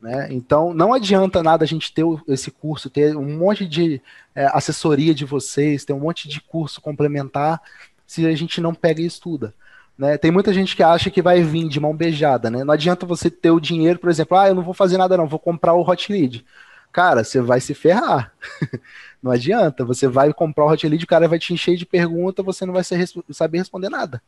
Né? 0.00 0.28
Então 0.30 0.72
não 0.72 0.94
adianta 0.94 1.42
nada 1.42 1.64
a 1.64 1.66
gente 1.66 1.92
ter 1.92 2.04
esse 2.28 2.50
curso, 2.50 2.88
ter 2.88 3.16
um 3.16 3.36
monte 3.36 3.66
de 3.66 4.00
é, 4.34 4.46
assessoria 4.46 5.12
de 5.12 5.24
vocês, 5.24 5.84
ter 5.84 5.92
um 5.92 6.00
monte 6.00 6.28
de 6.28 6.40
curso 6.40 6.80
complementar, 6.80 7.60
se 8.06 8.26
a 8.26 8.34
gente 8.34 8.60
não 8.60 8.74
pega 8.74 9.00
e 9.00 9.06
estuda. 9.06 9.52
Né? 9.98 10.16
Tem 10.16 10.30
muita 10.30 10.54
gente 10.54 10.76
que 10.76 10.82
acha 10.82 11.10
que 11.10 11.20
vai 11.20 11.42
vir 11.42 11.68
de 11.68 11.80
mão 11.80 11.94
beijada, 11.94 12.48
né? 12.48 12.62
Não 12.62 12.72
adianta 12.72 13.04
você 13.04 13.28
ter 13.28 13.50
o 13.50 13.58
dinheiro, 13.58 13.98
por 13.98 14.08
exemplo, 14.08 14.38
ah, 14.38 14.48
eu 14.48 14.54
não 14.54 14.62
vou 14.62 14.72
fazer 14.72 14.96
nada 14.96 15.16
não, 15.16 15.26
vou 15.26 15.40
comprar 15.40 15.74
o 15.74 15.82
Hot 15.82 16.12
Lead. 16.12 16.44
Cara, 16.92 17.24
você 17.24 17.40
vai 17.40 17.60
se 17.60 17.74
ferrar. 17.74 18.32
Não 19.22 19.30
adianta. 19.30 19.84
Você 19.84 20.08
vai 20.08 20.32
comprar 20.32 20.64
o 20.64 20.70
Hot 20.70 20.88
Lead, 20.88 21.04
o 21.04 21.06
cara 21.06 21.28
vai 21.28 21.38
te 21.38 21.52
encher 21.52 21.76
de 21.76 21.84
perguntas, 21.84 22.44
você 22.44 22.64
não 22.64 22.72
vai 22.72 22.82
saber 22.82 23.58
responder 23.58 23.90
nada. 23.90 24.22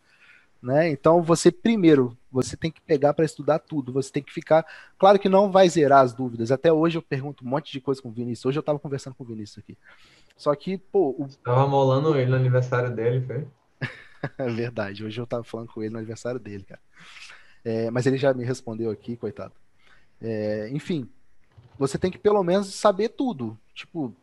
Né? 0.62 0.90
Então 0.90 1.22
você 1.22 1.50
primeiro 1.50 2.14
você 2.30 2.56
tem 2.56 2.70
que 2.70 2.80
pegar 2.80 3.14
para 3.14 3.24
estudar 3.24 3.60
tudo. 3.60 3.92
Você 3.92 4.12
tem 4.12 4.22
que 4.22 4.32
ficar. 4.32 4.64
Claro 4.98 5.18
que 5.18 5.28
não 5.28 5.50
vai 5.50 5.68
zerar 5.68 6.04
as 6.04 6.12
dúvidas. 6.12 6.52
Até 6.52 6.72
hoje 6.72 6.98
eu 6.98 7.02
pergunto 7.02 7.44
um 7.44 7.48
monte 7.48 7.72
de 7.72 7.80
coisa 7.80 8.00
com 8.00 8.08
o 8.08 8.12
Vinícius. 8.12 8.46
Hoje 8.46 8.58
eu 8.58 8.60
estava 8.60 8.78
conversando 8.78 9.14
com 9.14 9.24
o 9.24 9.26
Vinícius 9.26 9.58
aqui. 9.58 9.76
Só 10.36 10.54
que, 10.54 10.76
pô. 10.76 11.14
O... 11.18 11.28
Tava 11.42 11.66
molando 11.66 12.14
ele 12.16 12.30
no 12.30 12.36
aniversário 12.36 12.94
dele, 12.94 13.24
foi? 13.26 13.46
é 14.38 14.48
verdade. 14.48 15.04
Hoje 15.04 15.20
eu 15.20 15.24
estava 15.24 15.44
falando 15.44 15.68
com 15.68 15.82
ele 15.82 15.90
no 15.90 15.98
aniversário 15.98 16.40
dele, 16.40 16.64
cara. 16.64 16.80
É, 17.64 17.90
mas 17.90 18.06
ele 18.06 18.16
já 18.16 18.32
me 18.32 18.44
respondeu 18.44 18.90
aqui, 18.90 19.16
coitado. 19.16 19.52
É, 20.20 20.68
enfim, 20.70 21.08
você 21.78 21.98
tem 21.98 22.10
que 22.10 22.18
pelo 22.18 22.42
menos 22.42 22.74
saber 22.74 23.10
tudo. 23.10 23.58
Tipo, 23.74 24.14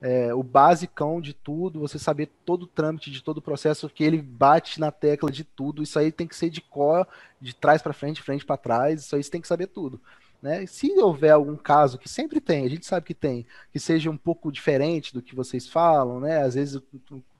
é, 0.00 0.32
o 0.32 0.42
basicão 0.42 1.20
de 1.20 1.34
tudo, 1.34 1.80
você 1.80 1.98
saber 1.98 2.30
todo 2.44 2.62
o 2.62 2.66
trâmite 2.66 3.10
de 3.10 3.22
todo 3.22 3.38
o 3.38 3.42
processo, 3.42 3.88
que 3.88 4.04
ele 4.04 4.20
bate 4.20 4.78
na 4.78 4.90
tecla 4.90 5.30
de 5.30 5.44
tudo. 5.44 5.82
Isso 5.82 5.98
aí 5.98 6.12
tem 6.12 6.26
que 6.26 6.36
ser 6.36 6.50
de 6.50 6.60
cor, 6.60 7.06
de 7.40 7.54
trás 7.54 7.82
para 7.82 7.92
frente, 7.92 8.22
frente 8.22 8.44
para 8.44 8.56
trás. 8.56 9.02
Isso 9.02 9.16
aí 9.16 9.22
você 9.22 9.30
tem 9.30 9.40
que 9.40 9.48
saber 9.48 9.68
tudo. 9.68 10.00
Né? 10.40 10.66
Se 10.66 10.90
houver 10.98 11.32
algum 11.32 11.56
caso, 11.56 11.98
que 11.98 12.08
sempre 12.08 12.40
tem, 12.40 12.64
a 12.64 12.70
gente 12.70 12.86
sabe 12.86 13.04
que 13.04 13.14
tem, 13.14 13.44
que 13.72 13.80
seja 13.80 14.08
um 14.08 14.16
pouco 14.16 14.52
diferente 14.52 15.12
do 15.12 15.20
que 15.20 15.34
vocês 15.34 15.68
falam, 15.68 16.20
né? 16.20 16.42
Às 16.42 16.54
vezes 16.54 16.76
o, 16.76 16.82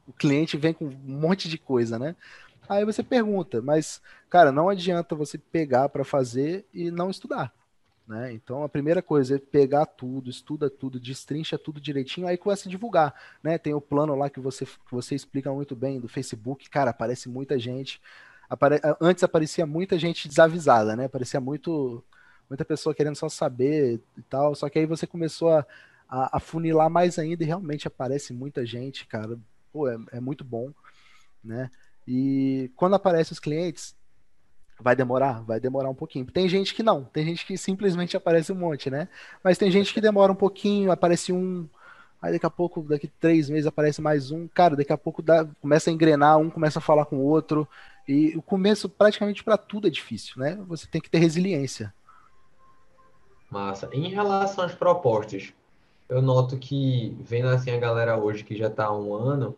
o 0.08 0.12
cliente 0.12 0.56
vem 0.56 0.72
com 0.72 0.86
um 0.86 0.96
monte 1.04 1.48
de 1.48 1.58
coisa, 1.58 1.98
né? 1.98 2.16
Aí 2.68 2.84
você 2.84 3.02
pergunta, 3.02 3.62
mas, 3.62 4.02
cara, 4.28 4.50
não 4.50 4.68
adianta 4.68 5.14
você 5.14 5.38
pegar 5.38 5.88
para 5.88 6.04
fazer 6.04 6.66
e 6.72 6.90
não 6.90 7.10
estudar. 7.10 7.52
Né? 8.06 8.32
Então 8.32 8.62
a 8.62 8.68
primeira 8.68 9.02
coisa 9.02 9.36
é 9.36 9.38
pegar 9.38 9.84
tudo, 9.84 10.30
estuda 10.30 10.70
tudo, 10.70 10.98
destrincha 10.98 11.58
tudo 11.58 11.78
direitinho, 11.78 12.26
aí 12.26 12.38
começa 12.38 12.66
a 12.66 12.70
divulgar. 12.70 13.14
Né? 13.42 13.58
Tem 13.58 13.74
o 13.74 13.80
plano 13.80 14.14
lá 14.14 14.30
que 14.30 14.40
você, 14.40 14.64
que 14.64 14.90
você 14.90 15.14
explica 15.14 15.52
muito 15.52 15.76
bem 15.76 16.00
do 16.00 16.08
Facebook, 16.08 16.68
cara, 16.70 16.90
aparece 16.90 17.28
muita 17.28 17.58
gente. 17.58 18.00
Apare... 18.48 18.80
Antes 19.00 19.22
aparecia 19.22 19.66
muita 19.66 19.98
gente 19.98 20.26
desavisada, 20.26 20.96
né? 20.96 21.04
Aparecia 21.04 21.40
muito 21.40 22.02
muita 22.48 22.64
pessoa 22.64 22.94
querendo 22.94 23.14
só 23.14 23.28
saber 23.28 24.00
e 24.16 24.22
tal. 24.22 24.54
Só 24.54 24.70
que 24.70 24.78
aí 24.78 24.86
você 24.86 25.06
começou 25.06 25.50
a, 25.50 25.66
a, 26.08 26.38
a 26.38 26.40
funilar 26.40 26.88
mais 26.88 27.18
ainda 27.18 27.42
e 27.44 27.46
realmente 27.46 27.86
aparece 27.86 28.32
muita 28.32 28.64
gente, 28.64 29.06
cara. 29.06 29.38
Pô, 29.72 29.88
é, 29.88 29.96
é 30.12 30.20
muito 30.20 30.44
bom, 30.44 30.70
né? 31.42 31.70
E 32.06 32.70
quando 32.76 32.94
aparecem 32.94 33.32
os 33.32 33.40
clientes, 33.40 33.94
Vai 34.80 34.94
demorar? 34.94 35.42
Vai 35.42 35.58
demorar 35.58 35.90
um 35.90 35.94
pouquinho. 35.94 36.24
Tem 36.26 36.48
gente 36.48 36.72
que 36.72 36.84
não, 36.84 37.02
tem 37.02 37.24
gente 37.24 37.44
que 37.44 37.58
simplesmente 37.58 38.16
aparece 38.16 38.52
um 38.52 38.56
monte, 38.56 38.88
né? 38.88 39.08
Mas 39.42 39.58
tem 39.58 39.70
gente 39.70 39.92
que 39.92 40.00
demora 40.00 40.30
um 40.30 40.36
pouquinho, 40.36 40.92
aparece 40.92 41.32
um, 41.32 41.68
aí 42.22 42.32
daqui 42.32 42.46
a 42.46 42.50
pouco, 42.50 42.82
daqui 42.82 43.08
três 43.08 43.50
meses 43.50 43.66
aparece 43.66 44.00
mais 44.00 44.30
um, 44.30 44.46
cara, 44.46 44.76
daqui 44.76 44.92
a 44.92 44.98
pouco 44.98 45.20
dá, 45.20 45.44
começa 45.60 45.90
a 45.90 45.92
engrenar, 45.92 46.38
um 46.38 46.48
começa 46.48 46.78
a 46.78 46.82
falar 46.82 47.06
com 47.06 47.16
o 47.16 47.24
outro, 47.24 47.66
e 48.06 48.36
o 48.36 48.42
começo 48.42 48.88
praticamente 48.88 49.42
para 49.42 49.56
tudo 49.56 49.88
é 49.88 49.90
difícil, 49.90 50.34
né? 50.40 50.56
Você 50.68 50.86
tem 50.86 51.00
que 51.00 51.10
ter 51.10 51.18
resiliência. 51.18 51.92
Massa. 53.50 53.88
Em 53.92 54.10
relação 54.10 54.64
às 54.64 54.74
propostas, 54.74 55.52
eu 56.08 56.22
noto 56.22 56.56
que, 56.56 57.16
vendo 57.20 57.48
assim 57.48 57.70
a 57.70 57.78
galera 57.78 58.16
hoje 58.16 58.44
que 58.44 58.56
já 58.56 58.68
está 58.68 58.86
há 58.86 58.96
um 58.96 59.14
ano, 59.14 59.56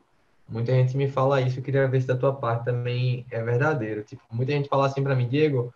Muita 0.51 0.73
gente 0.73 0.97
me 0.97 1.09
fala 1.09 1.41
isso, 1.41 1.61
eu 1.61 1.63
queria 1.63 1.87
ver 1.87 2.01
se 2.01 2.09
da 2.09 2.17
tua 2.17 2.35
parte 2.35 2.65
também 2.65 3.25
é 3.31 3.41
verdadeiro. 3.41 4.03
Tipo, 4.03 4.23
muita 4.33 4.51
gente 4.51 4.69
fala 4.69 4.87
assim 4.87 5.01
para 5.01 5.15
mim, 5.15 5.29
Diego, 5.29 5.73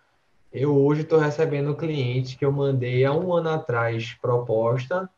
eu 0.51 0.75
hoje 0.75 1.01
estou 1.01 1.17
recebendo 1.17 1.75
cliente 1.75 2.37
que 2.37 2.43
eu 2.43 2.51
mandei 2.51 3.05
há 3.05 3.13
um 3.13 3.33
ano 3.33 3.49
atrás 3.49 4.17
proposta 4.21 5.09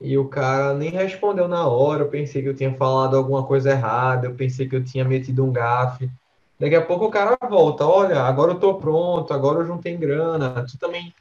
e 0.00 0.16
o 0.16 0.28
cara 0.28 0.74
nem 0.74 0.90
respondeu 0.90 1.48
na 1.48 1.66
hora. 1.66 2.04
Eu 2.04 2.08
pensei 2.08 2.40
que 2.40 2.48
eu 2.48 2.54
tinha 2.54 2.72
falado 2.76 3.16
alguma 3.16 3.44
coisa 3.44 3.72
errada, 3.72 4.28
eu 4.28 4.34
pensei 4.34 4.68
que 4.68 4.76
eu 4.76 4.84
tinha 4.84 5.04
metido 5.04 5.44
um 5.44 5.52
gafe. 5.52 6.08
Daqui 6.58 6.76
a 6.76 6.86
pouco 6.86 7.06
o 7.06 7.10
cara 7.10 7.36
volta, 7.48 7.84
olha, 7.84 8.22
agora 8.22 8.52
eu 8.52 8.56
estou 8.56 8.78
pronto, 8.78 9.34
agora 9.34 9.58
eu 9.58 9.66
juntei 9.66 9.96
grana. 9.96 10.64
Tu 10.70 10.78
também 10.78 11.12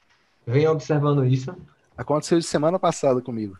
vem 0.45 0.67
observando 0.67 1.25
isso? 1.25 1.55
Aconteceu 1.97 2.39
de 2.39 2.45
semana 2.45 2.79
passada 2.79 3.21
comigo. 3.21 3.57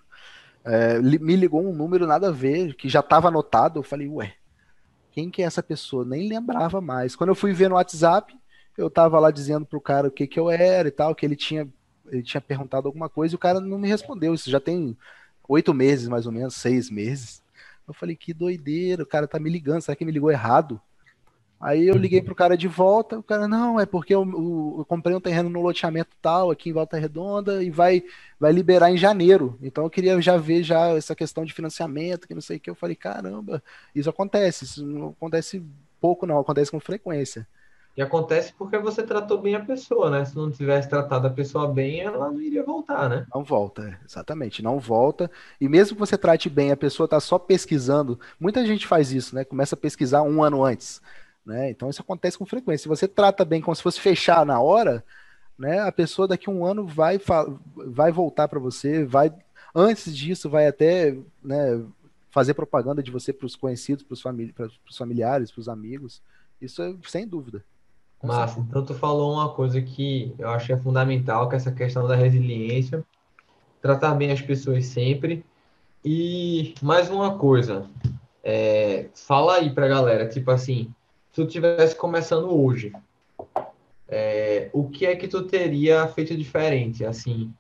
É, 0.65 0.99
me 0.99 1.35
ligou 1.35 1.61
um 1.63 1.73
número 1.73 2.07
nada 2.07 2.29
a 2.29 2.31
ver, 2.31 2.75
que 2.75 2.89
já 2.89 3.01
estava 3.01 3.27
anotado. 3.27 3.79
Eu 3.79 3.83
falei, 3.83 4.07
ué, 4.07 4.35
quem 5.11 5.29
que 5.29 5.43
é 5.43 5.45
essa 5.45 5.61
pessoa? 5.61 6.03
Nem 6.05 6.27
lembrava 6.27 6.81
mais. 6.81 7.15
Quando 7.15 7.29
eu 7.29 7.35
fui 7.35 7.53
ver 7.53 7.69
no 7.69 7.75
WhatsApp, 7.75 8.35
eu 8.77 8.89
tava 8.89 9.19
lá 9.19 9.29
dizendo 9.29 9.65
pro 9.65 9.81
cara 9.81 10.07
o 10.07 10.11
que 10.11 10.25
que 10.25 10.39
eu 10.39 10.49
era 10.49 10.87
e 10.87 10.91
tal, 10.91 11.13
que 11.13 11.25
ele 11.25 11.35
tinha, 11.35 11.67
ele 12.07 12.23
tinha 12.23 12.41
perguntado 12.41 12.87
alguma 12.87 13.09
coisa 13.09 13.33
e 13.33 13.37
o 13.37 13.39
cara 13.39 13.59
não 13.59 13.77
me 13.77 13.87
respondeu. 13.87 14.33
Isso 14.33 14.49
já 14.49 14.59
tem 14.59 14.97
oito 15.47 15.73
meses, 15.73 16.07
mais 16.07 16.25
ou 16.25 16.31
menos, 16.31 16.55
seis 16.55 16.89
meses. 16.89 17.43
Eu 17.87 17.93
falei, 17.93 18.15
que 18.15 18.33
doideira, 18.33 19.03
o 19.03 19.05
cara 19.07 19.27
tá 19.27 19.39
me 19.39 19.49
ligando, 19.49 19.81
será 19.81 19.95
que 19.95 20.05
me 20.05 20.11
ligou 20.11 20.31
errado? 20.31 20.81
Aí 21.63 21.87
eu 21.87 21.95
liguei 21.95 22.21
pro 22.21 22.35
cara 22.35 22.57
de 22.57 22.67
volta, 22.67 23.17
o 23.19 23.23
cara, 23.23 23.47
não, 23.47 23.79
é 23.79 23.85
porque 23.85 24.13
eu, 24.13 24.21
eu, 24.23 24.75
eu, 24.79 24.85
comprei 24.85 25.15
um 25.15 25.21
terreno 25.21 25.49
no 25.49 25.61
loteamento 25.61 26.09
tal, 26.21 26.51
aqui 26.51 26.69
em 26.69 26.73
Volta 26.73 26.97
Redonda, 26.97 27.63
e 27.63 27.69
vai, 27.69 28.03
vai 28.37 28.51
liberar 28.51 28.91
em 28.91 28.97
janeiro. 28.97 29.57
Então 29.61 29.85
eu 29.85 29.89
queria 29.89 30.21
já 30.21 30.35
ver 30.35 30.61
já 30.61 30.89
essa 30.89 31.15
questão 31.15 31.45
de 31.45 31.53
financiamento, 31.53 32.27
que 32.27 32.33
não 32.33 32.41
sei 32.41 32.57
o 32.57 32.59
que. 32.59 32.69
Eu 32.69 32.75
falei, 32.75 32.97
caramba, 32.97 33.63
isso 33.95 34.09
acontece, 34.09 34.65
isso 34.65 34.85
não 34.85 35.11
acontece 35.11 35.63
pouco, 36.01 36.25
não, 36.25 36.37
acontece 36.37 36.69
com 36.69 36.81
frequência. 36.81 37.47
E 37.95 38.01
acontece 38.01 38.51
porque 38.57 38.77
você 38.77 39.01
tratou 39.01 39.39
bem 39.39 39.55
a 39.55 39.63
pessoa, 39.63 40.09
né? 40.09 40.25
Se 40.25 40.35
não 40.35 40.51
tivesse 40.51 40.89
tratado 40.89 41.27
a 41.27 41.29
pessoa 41.29 41.71
bem, 41.71 42.01
ela 42.01 42.29
não 42.29 42.41
iria 42.41 42.63
voltar, 42.63 43.07
né? 43.07 43.25
Não 43.33 43.41
volta, 43.41 43.97
exatamente, 44.05 44.61
não 44.61 44.79
volta. 44.79 45.31
E 45.61 45.69
mesmo 45.69 45.95
que 45.95 45.99
você 45.99 46.17
trate 46.17 46.49
bem, 46.49 46.71
a 46.71 46.77
pessoa 46.77 47.07
tá 47.07 47.21
só 47.21 47.39
pesquisando. 47.39 48.19
Muita 48.37 48.65
gente 48.65 48.85
faz 48.85 49.13
isso, 49.13 49.33
né? 49.33 49.45
Começa 49.45 49.75
a 49.75 49.77
pesquisar 49.77 50.23
um 50.23 50.43
ano 50.43 50.65
antes. 50.65 51.01
Né? 51.45 51.69
Então 51.69 51.89
isso 51.89 52.01
acontece 52.01 52.37
com 52.37 52.45
frequência. 52.45 52.83
Se 52.83 52.89
você 52.89 53.07
trata 53.07 53.43
bem 53.43 53.61
como 53.61 53.75
se 53.75 53.83
fosse 53.83 53.99
fechar 53.99 54.45
na 54.45 54.61
hora, 54.61 55.03
né, 55.57 55.79
a 55.81 55.91
pessoa 55.91 56.27
daqui 56.27 56.49
a 56.49 56.53
um 56.53 56.65
ano 56.65 56.87
vai, 56.87 57.19
vai 57.87 58.11
voltar 58.11 58.47
para 58.47 58.59
você, 58.59 59.05
vai 59.05 59.31
antes 59.75 60.15
disso 60.15 60.49
vai 60.49 60.67
até 60.67 61.17
né, 61.43 61.83
fazer 62.29 62.53
propaganda 62.53 63.03
de 63.03 63.11
você 63.11 63.33
para 63.33 63.45
os 63.45 63.55
conhecidos, 63.55 64.03
para 64.03 64.13
os 64.13 64.21
famili 64.21 64.53
familiares, 64.95 65.51
para 65.51 65.61
os 65.61 65.69
amigos. 65.69 66.21
Isso 66.61 66.81
é 66.81 66.95
sem 67.07 67.27
dúvida. 67.27 67.63
Massa, 68.23 68.59
então 68.61 68.85
tu 68.85 68.93
falou 68.93 69.33
uma 69.33 69.49
coisa 69.49 69.81
que 69.81 70.33
eu 70.39 70.49
acho 70.49 70.67
que 70.67 70.73
é 70.73 70.77
fundamental, 70.77 71.49
que 71.49 71.55
é 71.55 71.57
essa 71.57 71.73
questão 71.73 72.07
da 72.07 72.15
resiliência, 72.15 73.03
tratar 73.81 74.15
bem 74.15 74.31
as 74.31 74.41
pessoas 74.41 74.85
sempre. 74.85 75.45
E 76.05 76.73
mais 76.81 77.09
uma 77.09 77.37
coisa, 77.37 77.89
é, 78.41 79.09
fala 79.13 79.55
aí 79.55 79.69
pra 79.69 79.89
galera, 79.89 80.27
tipo 80.27 80.49
assim, 80.51 80.93
se 81.33 81.41
tu 81.41 81.47
tivesse 81.47 81.95
começando 81.95 82.55
hoje, 82.55 82.93
é, 84.07 84.69
o 84.71 84.87
que 84.87 85.03
é 85.03 85.15
que 85.15 85.27
tu 85.27 85.41
teria 85.41 86.07
feito 86.07 86.37
diferente, 86.37 87.03
assim, 87.03 87.51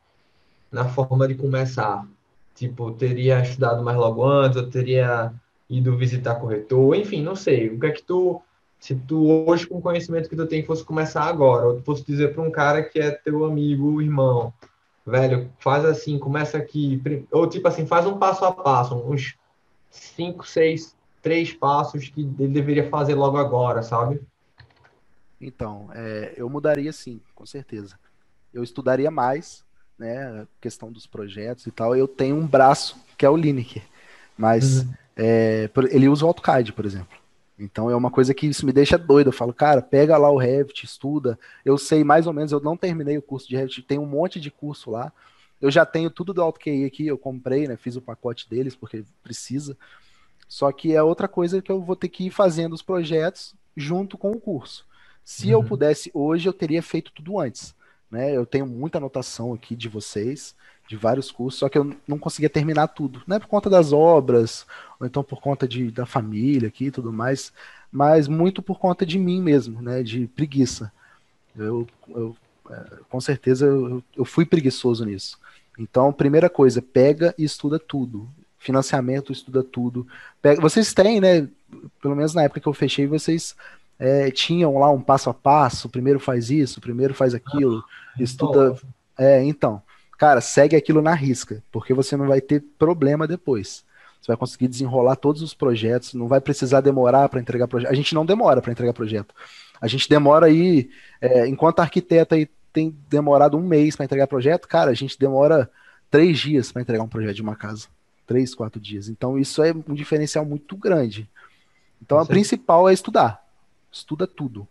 na 0.71 0.85
forma 0.87 1.27
de 1.27 1.33
começar? 1.33 2.07
Tipo, 2.53 2.91
teria 2.91 3.41
estudado 3.41 3.83
mais 3.83 3.97
logo 3.97 4.23
antes, 4.23 4.61
ou 4.61 4.69
teria 4.69 5.33
ido 5.67 5.97
visitar 5.97 6.35
corretor, 6.35 6.95
enfim, 6.95 7.23
não 7.23 7.35
sei. 7.35 7.69
O 7.69 7.79
que 7.79 7.87
é 7.87 7.91
que 7.91 8.03
tu, 8.03 8.39
se 8.79 8.93
tu 8.93 9.27
hoje 9.49 9.65
com 9.65 9.79
o 9.79 9.81
conhecimento 9.81 10.29
que 10.29 10.35
tu 10.35 10.45
tem 10.45 10.63
fosse 10.63 10.83
começar 10.83 11.23
agora, 11.23 11.65
ou 11.65 11.77
tu 11.77 11.81
fosse 11.81 12.05
dizer 12.05 12.31
para 12.31 12.43
um 12.43 12.51
cara 12.51 12.83
que 12.83 12.99
é 12.99 13.09
teu 13.09 13.43
amigo, 13.43 13.99
irmão, 13.99 14.53
velho, 15.03 15.49
faz 15.57 15.83
assim, 15.83 16.19
começa 16.19 16.59
aqui, 16.59 17.01
ou 17.31 17.49
tipo 17.49 17.67
assim, 17.67 17.87
faz 17.87 18.05
um 18.05 18.19
passo 18.19 18.45
a 18.45 18.51
passo, 18.51 18.95
uns 18.95 19.35
cinco, 19.89 20.47
seis 20.47 20.95
três 21.23 21.53
passos 21.53 22.09
que 22.09 22.21
ele 22.21 22.49
deveria 22.49 22.89
fazer 22.89 23.15
logo 23.15 23.37
agora, 23.37 23.81
sabe? 23.81 24.21
Então, 25.41 25.89
é, 25.95 26.33
eu 26.37 26.49
mudaria 26.49 26.91
sim, 26.91 27.19
com 27.33 27.45
certeza. 27.45 27.97
Eu 28.53 28.61
estudaria 28.61 29.09
mais, 29.09 29.63
né, 29.97 30.45
questão 30.61 30.91
dos 30.91 31.07
projetos 31.07 31.65
e 31.65 31.71
tal. 31.71 31.95
Eu 31.95 32.07
tenho 32.07 32.35
um 32.35 32.45
braço 32.45 32.97
que 33.17 33.25
é 33.25 33.29
o 33.29 33.37
Lineker, 33.37 33.81
mas 34.37 34.81
uhum. 34.81 34.93
é, 35.17 35.69
ele 35.89 36.09
usa 36.09 36.25
o 36.25 36.27
AutoCAD, 36.27 36.73
por 36.73 36.85
exemplo. 36.85 37.17
Então 37.57 37.89
é 37.89 37.95
uma 37.95 38.11
coisa 38.11 38.33
que 38.33 38.45
isso 38.45 38.65
me 38.65 38.73
deixa 38.73 38.97
doido. 38.97 39.27
Eu 39.27 39.33
falo, 39.33 39.53
cara, 39.53 39.81
pega 39.81 40.17
lá 40.17 40.29
o 40.29 40.37
Revit, 40.37 40.85
estuda. 40.85 41.39
Eu 41.63 41.77
sei 41.77 42.03
mais 42.03 42.27
ou 42.27 42.33
menos, 42.33 42.51
eu 42.51 42.59
não 42.59 42.75
terminei 42.75 43.17
o 43.17 43.21
curso 43.21 43.47
de 43.47 43.55
Revit, 43.55 43.81
tem 43.83 43.97
um 43.97 44.05
monte 44.05 44.39
de 44.39 44.51
curso 44.51 44.91
lá. 44.91 45.11
Eu 45.61 45.71
já 45.71 45.85
tenho 45.85 46.09
tudo 46.09 46.33
do 46.33 46.41
AutoQI 46.41 46.83
aqui, 46.83 47.07
eu 47.07 47.17
comprei, 47.17 47.67
né? 47.67 47.77
Fiz 47.77 47.95
o 47.95 48.01
pacote 48.01 48.49
deles, 48.49 48.75
porque 48.75 49.05
precisa. 49.23 49.77
Só 50.47 50.71
que 50.71 50.95
é 50.95 51.01
outra 51.01 51.27
coisa 51.27 51.61
que 51.61 51.71
eu 51.71 51.81
vou 51.81 51.95
ter 51.95 52.09
que 52.09 52.27
ir 52.27 52.31
fazendo 52.31 52.73
os 52.73 52.81
projetos 52.81 53.55
junto 53.75 54.17
com 54.17 54.31
o 54.31 54.39
curso. 54.39 54.85
Se 55.23 55.47
uhum. 55.47 55.51
eu 55.53 55.63
pudesse 55.63 56.11
hoje, 56.13 56.47
eu 56.47 56.53
teria 56.53 56.81
feito 56.83 57.11
tudo 57.11 57.39
antes. 57.39 57.73
Né? 58.11 58.35
Eu 58.35 58.45
tenho 58.45 58.65
muita 58.65 58.97
anotação 58.97 59.53
aqui 59.53 59.75
de 59.75 59.89
vocês, 59.89 60.55
de 60.87 60.95
vários 60.95 61.31
cursos, 61.31 61.59
só 61.59 61.69
que 61.69 61.77
eu 61.77 61.95
não 62.07 62.19
conseguia 62.19 62.49
terminar 62.49 62.87
tudo. 62.89 63.23
Não 63.25 63.37
é 63.37 63.39
por 63.39 63.47
conta 63.47 63.69
das 63.69 63.91
obras, 63.91 64.65
ou 64.99 65.07
então 65.07 65.23
por 65.23 65.41
conta 65.41 65.67
de, 65.67 65.89
da 65.89 66.05
família 66.05 66.67
aqui 66.67 66.85
e 66.85 66.91
tudo 66.91 67.11
mais, 67.11 67.51
mas 67.91 68.27
muito 68.27 68.61
por 68.61 68.77
conta 68.77 69.05
de 69.05 69.17
mim 69.17 69.41
mesmo, 69.41 69.81
né? 69.81 70.03
de 70.03 70.27
preguiça. 70.27 70.91
Eu, 71.55 71.87
eu 72.09 72.35
é, 72.69 72.99
com 73.09 73.19
certeza 73.19 73.65
eu, 73.65 74.03
eu 74.15 74.25
fui 74.25 74.45
preguiçoso 74.45 75.05
nisso. 75.05 75.37
Então, 75.77 76.13
primeira 76.13 76.49
coisa, 76.49 76.81
pega 76.81 77.33
e 77.37 77.43
estuda 77.43 77.79
tudo 77.79 78.29
financiamento 78.63 79.31
estuda 79.31 79.63
tudo. 79.63 80.07
Vocês 80.59 80.93
têm, 80.93 81.19
né? 81.19 81.47
Pelo 82.01 82.15
menos 82.15 82.33
na 82.33 82.43
época 82.43 82.61
que 82.61 82.67
eu 82.67 82.73
fechei, 82.73 83.05
vocês 83.05 83.55
é, 83.99 84.31
tinham 84.31 84.77
lá 84.77 84.89
um 84.89 85.01
passo 85.01 85.29
a 85.29 85.33
passo, 85.33 85.89
primeiro 85.89 86.19
faz 86.19 86.49
isso, 86.49 86.79
primeiro 86.79 87.13
faz 87.13 87.33
aquilo, 87.33 87.83
ah, 88.17 88.23
estuda. 88.23 88.75
É, 89.17 89.43
então, 89.43 89.81
cara, 90.17 90.39
segue 90.39 90.75
aquilo 90.75 91.01
na 91.01 91.13
risca, 91.13 91.61
porque 91.71 91.93
você 91.93 92.15
não 92.15 92.27
vai 92.27 92.41
ter 92.41 92.63
problema 92.79 93.27
depois. 93.27 93.83
Você 94.21 94.27
vai 94.27 94.37
conseguir 94.37 94.69
desenrolar 94.69 95.17
todos 95.17 95.41
os 95.41 95.53
projetos, 95.53 96.13
não 96.13 96.27
vai 96.27 96.39
precisar 96.39 96.79
demorar 96.79 97.27
para 97.27 97.41
entregar 97.41 97.67
projeto. 97.67 97.91
A 97.91 97.95
gente 97.95 98.15
não 98.15 98.25
demora 98.25 98.61
para 98.61 98.71
entregar 98.71 98.93
projeto. 98.93 99.35
A 99.81 99.87
gente 99.87 100.07
demora 100.07 100.45
aí, 100.45 100.89
é, 101.19 101.45
enquanto 101.47 101.81
arquiteta 101.81 102.35
aí 102.35 102.47
tem 102.71 102.95
demorado 103.09 103.57
um 103.57 103.61
mês 103.61 103.95
para 103.95 104.05
entregar 104.05 104.27
projeto, 104.27 104.67
cara, 104.67 104.91
a 104.91 104.93
gente 104.93 105.19
demora 105.19 105.69
três 106.09 106.39
dias 106.39 106.71
para 106.71 106.81
entregar 106.81 107.03
um 107.03 107.07
projeto 107.07 107.35
de 107.35 107.41
uma 107.41 107.55
casa. 107.55 107.87
Três, 108.25 108.55
quatro 108.55 108.79
dias. 108.79 109.09
Então 109.09 109.37
isso 109.37 109.61
é 109.61 109.71
um 109.71 109.93
diferencial 109.93 110.45
muito 110.45 110.77
grande. 110.77 111.29
Então 112.01 112.19
a 112.19 112.25
principal 112.25 112.87
é 112.89 112.93
estudar. 112.93 113.45
Estuda 113.91 114.25
tudo. 114.25 114.67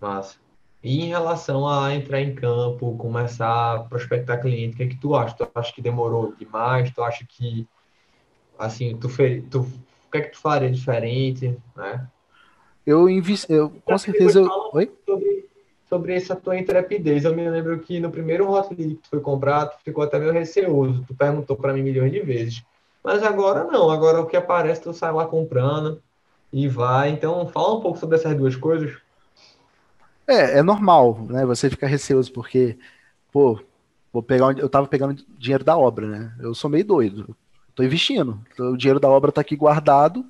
Massa. 0.00 0.36
E 0.82 1.00
em 1.02 1.08
relação 1.08 1.66
a 1.66 1.94
entrar 1.94 2.20
em 2.20 2.34
campo, 2.34 2.96
começar 2.96 3.74
a 3.74 3.78
prospectar 3.80 4.40
cliente, 4.40 4.74
o 4.74 4.76
que 4.76 4.82
é 4.84 4.86
que 4.86 4.96
tu 4.96 5.16
acha? 5.16 5.34
Tu 5.34 5.48
acha 5.54 5.72
que 5.72 5.82
demorou 5.82 6.34
demais? 6.36 6.90
Tu 6.92 7.02
acha 7.02 7.26
que 7.26 7.66
assim, 8.58 8.96
tu, 8.96 9.08
tu 9.50 9.60
o 9.60 10.10
que 10.10 10.18
é 10.18 10.20
que 10.20 10.30
tu 10.30 10.38
faria 10.38 10.70
diferente, 10.70 11.56
né? 11.74 12.06
Eu 12.86 13.10
investi, 13.10 13.52
eu 13.52 13.70
com 13.84 13.98
certeza 13.98 14.40
eu... 14.40 14.70
Oi? 14.72 14.92
Sobre, 15.04 15.35
sobre 15.88 16.14
essa 16.14 16.36
tua 16.36 16.58
intrepidez. 16.58 17.24
Eu 17.24 17.34
me 17.34 17.48
lembro 17.48 17.78
que 17.80 18.00
no 18.00 18.10
primeiro 18.10 18.50
Hot 18.50 18.74
que 18.74 18.94
tu 18.94 19.08
foi 19.08 19.20
comprar, 19.20 19.66
tu 19.66 19.78
ficou 19.84 20.04
até 20.04 20.18
meio 20.18 20.32
receoso. 20.32 21.04
Tu 21.06 21.14
perguntou 21.14 21.56
para 21.56 21.72
mim 21.72 21.82
milhões 21.82 22.12
de 22.12 22.20
vezes. 22.20 22.64
Mas 23.02 23.22
agora 23.22 23.64
não, 23.64 23.90
agora 23.90 24.20
o 24.20 24.26
que 24.26 24.36
aparece 24.36 24.82
tu 24.82 24.92
sai 24.92 25.12
lá 25.12 25.26
comprando 25.26 26.02
e 26.52 26.68
vai. 26.68 27.10
Então, 27.10 27.46
fala 27.48 27.76
um 27.76 27.80
pouco 27.80 27.98
sobre 27.98 28.16
essas 28.16 28.36
duas 28.36 28.56
coisas. 28.56 28.96
É, 30.26 30.58
é 30.58 30.62
normal, 30.62 31.24
né? 31.28 31.46
Você 31.46 31.70
fica 31.70 31.86
receoso 31.86 32.32
porque, 32.32 32.76
pô, 33.30 33.60
vou 34.12 34.22
pegar, 34.22 34.58
eu 34.58 34.68
tava 34.68 34.88
pegando 34.88 35.22
dinheiro 35.38 35.62
da 35.62 35.76
obra, 35.78 36.06
né? 36.06 36.34
Eu 36.40 36.52
sou 36.54 36.68
meio 36.68 36.84
doido. 36.84 37.36
Tô 37.76 37.82
investindo. 37.82 38.40
O 38.58 38.76
dinheiro 38.76 38.98
da 38.98 39.08
obra 39.08 39.30
tá 39.30 39.40
aqui 39.40 39.54
guardado 39.54 40.24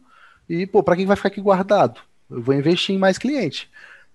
e, 0.49 0.67
pô, 0.67 0.83
para 0.83 0.97
quem 0.97 1.07
vai 1.07 1.17
ficar 1.17 1.29
aqui 1.29 1.41
guardado? 1.41 2.01
Eu 2.29 2.43
vou 2.43 2.55
investir 2.55 2.95
em 2.95 2.99
mais 2.99 3.17
cliente, 3.17 3.71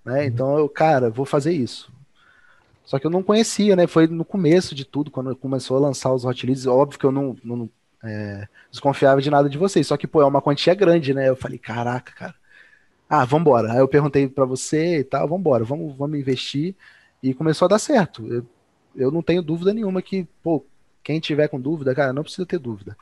né? 0.05 0.21
Uhum. 0.21 0.25
Então, 0.25 0.57
eu, 0.57 0.69
cara, 0.69 1.09
vou 1.09 1.25
fazer 1.25 1.53
isso. 1.53 1.91
Só 2.83 2.99
que 2.99 3.05
eu 3.05 3.11
não 3.11 3.23
conhecia, 3.23 3.75
né? 3.75 3.87
Foi 3.87 4.07
no 4.07 4.25
começo 4.25 4.75
de 4.75 4.83
tudo, 4.83 5.11
quando 5.11 5.35
começou 5.35 5.77
a 5.77 5.79
lançar 5.79 6.13
os 6.13 6.25
hot 6.25 6.45
leads. 6.45 6.65
Óbvio 6.65 6.99
que 6.99 7.05
eu 7.05 7.11
não, 7.11 7.35
não 7.43 7.69
é, 8.03 8.47
desconfiava 8.69 9.21
de 9.21 9.29
nada 9.29 9.49
de 9.49 9.57
vocês. 9.57 9.87
Só 9.87 9.95
que, 9.97 10.07
pô, 10.07 10.21
é 10.21 10.25
uma 10.25 10.41
quantia 10.41 10.73
grande, 10.73 11.13
né? 11.13 11.29
Eu 11.29 11.35
falei, 11.35 11.57
caraca, 11.57 12.13
cara. 12.13 12.35
Ah, 13.09 13.25
vambora. 13.25 13.73
Aí 13.73 13.79
eu 13.79 13.87
perguntei 13.87 14.27
para 14.27 14.45
você 14.45 14.99
e 14.99 15.03
tal, 15.03 15.27
vambora, 15.27 15.63
vamos, 15.63 15.95
vamos 15.95 16.19
investir. 16.19 16.75
E 17.21 17.33
começou 17.33 17.65
a 17.65 17.69
dar 17.69 17.79
certo. 17.79 18.25
Eu, 18.27 18.45
eu 18.95 19.11
não 19.11 19.21
tenho 19.21 19.41
dúvida 19.41 19.73
nenhuma 19.73 20.01
que, 20.01 20.27
pô, 20.43 20.65
quem 21.03 21.19
tiver 21.19 21.47
com 21.47 21.59
dúvida, 21.59 21.95
cara, 21.95 22.13
não 22.13 22.23
precisa 22.23 22.45
ter 22.45 22.59
dúvida 22.59 22.97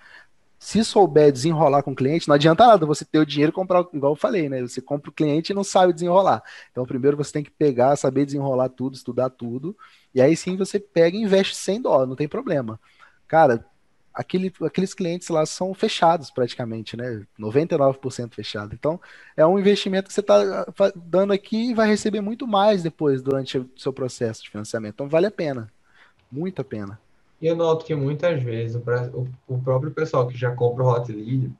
se 0.59 0.83
souber 0.83 1.31
desenrolar 1.31 1.81
com 1.81 1.91
o 1.91 1.95
cliente, 1.95 2.27
não 2.27 2.35
adianta 2.35 2.67
nada 2.67 2.85
você 2.85 3.05
ter 3.05 3.17
o 3.19 3.25
dinheiro 3.25 3.51
e 3.51 3.53
comprar, 3.53 3.85
igual 3.93 4.11
eu 4.11 4.17
falei, 4.17 4.49
né? 4.49 4.61
Você 4.61 4.81
compra 4.81 5.09
o 5.09 5.13
cliente 5.13 5.53
e 5.53 5.55
não 5.55 5.63
sabe 5.63 5.93
desenrolar. 5.93 6.43
Então, 6.69 6.85
primeiro 6.85 7.15
você 7.15 7.31
tem 7.31 7.43
que 7.43 7.49
pegar, 7.49 7.95
saber 7.95 8.25
desenrolar 8.25 8.67
tudo, 8.67 8.95
estudar 8.95 9.29
tudo, 9.29 9.75
e 10.13 10.21
aí 10.21 10.35
sim 10.35 10.57
você 10.57 10.77
pega 10.77 11.15
e 11.15 11.21
investe 11.21 11.55
sem 11.55 11.81
dó, 11.81 12.05
não 12.05 12.15
tem 12.15 12.27
problema. 12.27 12.77
Cara, 13.25 13.65
aquele, 14.13 14.51
aqueles 14.61 14.93
clientes 14.93 15.29
lá 15.29 15.45
são 15.45 15.73
fechados 15.73 16.29
praticamente, 16.29 16.97
né? 16.97 17.25
99% 17.39 18.33
fechado. 18.33 18.75
Então, 18.75 18.99
é 19.37 19.45
um 19.45 19.57
investimento 19.57 20.09
que 20.09 20.13
você 20.13 20.19
está 20.19 20.65
dando 20.93 21.31
aqui 21.31 21.71
e 21.71 21.73
vai 21.73 21.87
receber 21.87 22.19
muito 22.19 22.45
mais 22.45 22.83
depois 22.83 23.21
durante 23.21 23.59
o 23.59 23.69
seu 23.77 23.93
processo 23.93 24.43
de 24.43 24.49
financiamento. 24.49 24.95
Então, 24.95 25.07
vale 25.07 25.27
a 25.27 25.31
pena. 25.31 25.71
Muito 26.29 26.61
a 26.61 26.65
pena. 26.65 26.99
E 27.41 27.47
eu 27.47 27.55
noto 27.55 27.85
que 27.85 27.95
muitas 27.95 28.41
vezes 28.41 28.75
o, 28.75 29.27
o 29.47 29.61
próprio 29.61 29.91
pessoal 29.91 30.27
que 30.27 30.37
já 30.37 30.51
compra 30.51 30.83
o 30.83 30.89
Hot 30.89 31.11
Lead, 31.11 31.51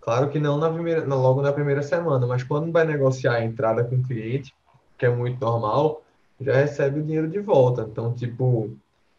claro 0.00 0.28
que 0.28 0.38
não 0.38 0.58
na 0.58 0.70
primeira, 0.70 1.04
logo 1.06 1.40
na 1.40 1.52
primeira 1.52 1.82
semana, 1.82 2.26
mas 2.26 2.42
quando 2.42 2.72
vai 2.72 2.84
negociar 2.84 3.34
a 3.34 3.44
entrada 3.44 3.84
com 3.84 3.96
o 3.96 4.02
cliente, 4.02 4.52
que 4.96 5.06
é 5.06 5.10
muito 5.10 5.40
normal, 5.40 6.02
já 6.40 6.54
recebe 6.54 7.00
o 7.00 7.02
dinheiro 7.02 7.28
de 7.28 7.38
volta. 7.38 7.86
Então, 7.90 8.12
tipo, 8.12 8.70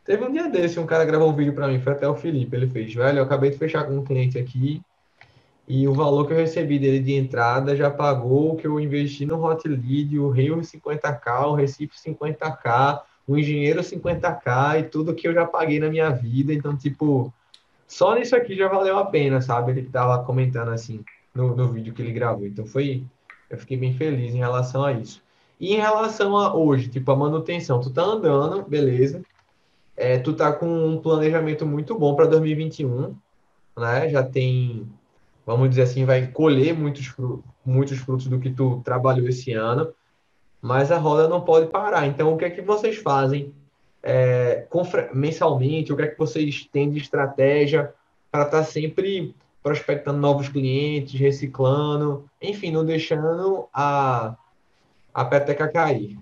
teve 0.03 0.25
um 0.25 0.31
dia 0.31 0.49
desse, 0.49 0.79
um 0.79 0.85
cara 0.85 1.05
gravou 1.05 1.29
um 1.29 1.35
vídeo 1.35 1.53
para 1.53 1.67
mim, 1.67 1.79
foi 1.79 1.93
até 1.93 2.07
o 2.07 2.15
Felipe, 2.15 2.55
ele 2.55 2.67
fez, 2.67 2.93
velho, 2.93 3.19
eu 3.19 3.23
acabei 3.23 3.49
de 3.49 3.57
fechar 3.57 3.85
com 3.85 3.97
um 3.97 4.03
cliente 4.03 4.37
aqui, 4.37 4.81
e 5.69 5.87
o 5.87 5.93
valor 5.93 6.25
que 6.25 6.33
eu 6.33 6.37
recebi 6.37 6.79
dele 6.79 6.99
de 6.99 7.13
entrada 7.13 7.75
já 7.75 7.91
pagou 7.91 8.53
o 8.53 8.55
que 8.55 8.65
eu 8.65 8.79
investi 8.79 9.23
no 9.25 9.41
Hot 9.45 9.67
Lead, 9.67 10.17
o 10.17 10.29
Rio 10.29 10.57
50k, 10.57 11.47
o 11.47 11.53
Recife 11.53 11.95
50k, 11.95 13.01
o 13.29 13.37
engenheiro 13.37 13.81
50k 13.81 14.79
e 14.79 14.83
tudo 14.83 15.13
que 15.13 15.27
eu 15.27 15.33
já 15.35 15.45
paguei 15.45 15.79
na 15.79 15.87
minha 15.87 16.09
vida. 16.09 16.51
Então, 16.51 16.75
tipo, 16.75 17.31
só 17.87 18.15
nisso 18.15 18.35
aqui 18.35 18.55
já 18.55 18.67
valeu 18.67 18.97
a 18.97 19.05
pena, 19.05 19.39
sabe? 19.39 19.71
Ele 19.71 19.83
tava 19.83 20.23
comentando 20.23 20.69
assim 20.69 21.05
no, 21.33 21.55
no 21.55 21.71
vídeo 21.71 21.93
que 21.93 22.01
ele 22.01 22.11
gravou. 22.11 22.47
Então, 22.47 22.65
foi. 22.65 23.05
Eu 23.47 23.59
fiquei 23.59 23.77
bem 23.77 23.93
feliz 23.93 24.33
em 24.33 24.39
relação 24.39 24.83
a 24.83 24.93
isso. 24.93 25.21
E 25.59 25.75
em 25.75 25.77
relação 25.77 26.35
a 26.37 26.55
hoje, 26.55 26.87
tipo, 26.87 27.11
a 27.11 27.15
manutenção, 27.15 27.79
tu 27.79 27.91
tá 27.91 28.01
andando, 28.01 28.63
beleza. 28.63 29.21
É, 29.95 30.17
tu 30.17 30.33
tá 30.33 30.51
com 30.51 30.65
um 30.87 30.99
planejamento 30.99 31.67
muito 31.67 31.93
bom 31.93 32.15
para 32.15 32.25
2021, 32.25 33.15
né? 33.77 34.09
Já 34.09 34.23
tem, 34.23 34.87
vamos 35.45 35.69
dizer 35.69 35.83
assim, 35.83 36.03
vai 36.03 36.25
colher 36.27 36.73
muitos 36.73 37.13
muitos 37.63 37.99
frutos 37.99 38.25
do 38.25 38.39
que 38.39 38.49
tu 38.49 38.81
trabalhou 38.83 39.27
esse 39.27 39.53
ano 39.53 39.93
mas 40.62 40.91
a 40.91 40.98
roda 40.98 41.28
não 41.28 41.41
pode 41.41 41.67
parar. 41.67 42.06
Então, 42.08 42.34
o 42.34 42.38
que 42.38 42.45
é 42.45 42.50
que 42.50 42.62
vocês 42.62 42.98
fazem 42.98 43.54
é, 44.04 44.65
mensalmente? 45.13 45.91
O 45.93 45.95
que 45.95 46.04
é 46.04 46.08
que 46.08 46.17
vocês 46.17 46.67
têm 46.72 46.89
de 46.89 47.00
estratégia 47.00 47.93
para 48.32 48.43
estar 48.43 48.60
tá 48.60 48.63
sempre 48.63 49.34
prospectando 49.63 50.19
novos 50.19 50.50
clientes, 50.50 51.19
reciclando, 51.19 52.30
enfim, 52.41 52.72
não 52.72 52.86
deixando 52.86 53.67
a, 53.74 54.36
a 55.13 55.26
peteca 55.26 55.67
cair? 55.67 56.17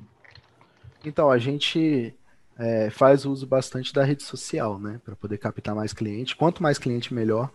Então, 1.04 1.30
a 1.30 1.38
gente 1.38 2.14
é, 2.58 2.90
faz 2.90 3.26
uso 3.26 3.46
bastante 3.46 3.94
da 3.94 4.04
rede 4.04 4.24
social, 4.24 4.80
né, 4.80 5.00
para 5.04 5.16
poder 5.16 5.38
captar 5.38 5.76
mais 5.76 5.94
cliente. 5.94 6.36
Quanto 6.36 6.62
mais 6.62 6.78
cliente, 6.78 7.14
melhor. 7.14 7.52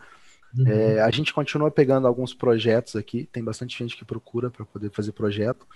Uhum. 0.56 0.66
É, 0.66 1.00
a 1.00 1.10
gente 1.10 1.32
continua 1.32 1.70
pegando 1.70 2.06
alguns 2.06 2.34
projetos 2.34 2.94
aqui, 2.94 3.28
tem 3.32 3.42
bastante 3.42 3.78
gente 3.78 3.96
que 3.96 4.04
procura 4.04 4.50
para 4.50 4.66
poder 4.66 4.90
fazer 4.90 5.12
projeto 5.12 5.66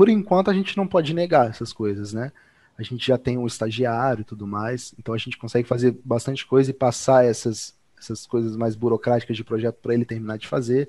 por 0.00 0.08
enquanto 0.08 0.50
a 0.50 0.54
gente 0.54 0.78
não 0.78 0.86
pode 0.86 1.12
negar 1.12 1.50
essas 1.50 1.74
coisas, 1.74 2.14
né? 2.14 2.32
A 2.78 2.82
gente 2.82 3.06
já 3.06 3.18
tem 3.18 3.36
um 3.36 3.46
estagiário 3.46 4.22
e 4.22 4.24
tudo 4.24 4.46
mais, 4.46 4.94
então 4.98 5.12
a 5.14 5.18
gente 5.18 5.36
consegue 5.36 5.68
fazer 5.68 5.94
bastante 6.02 6.46
coisa 6.46 6.70
e 6.70 6.72
passar 6.72 7.22
essas, 7.22 7.74
essas 7.98 8.26
coisas 8.26 8.56
mais 8.56 8.74
burocráticas 8.74 9.36
de 9.36 9.44
projeto 9.44 9.76
para 9.76 9.92
ele 9.92 10.06
terminar 10.06 10.38
de 10.38 10.48
fazer, 10.48 10.88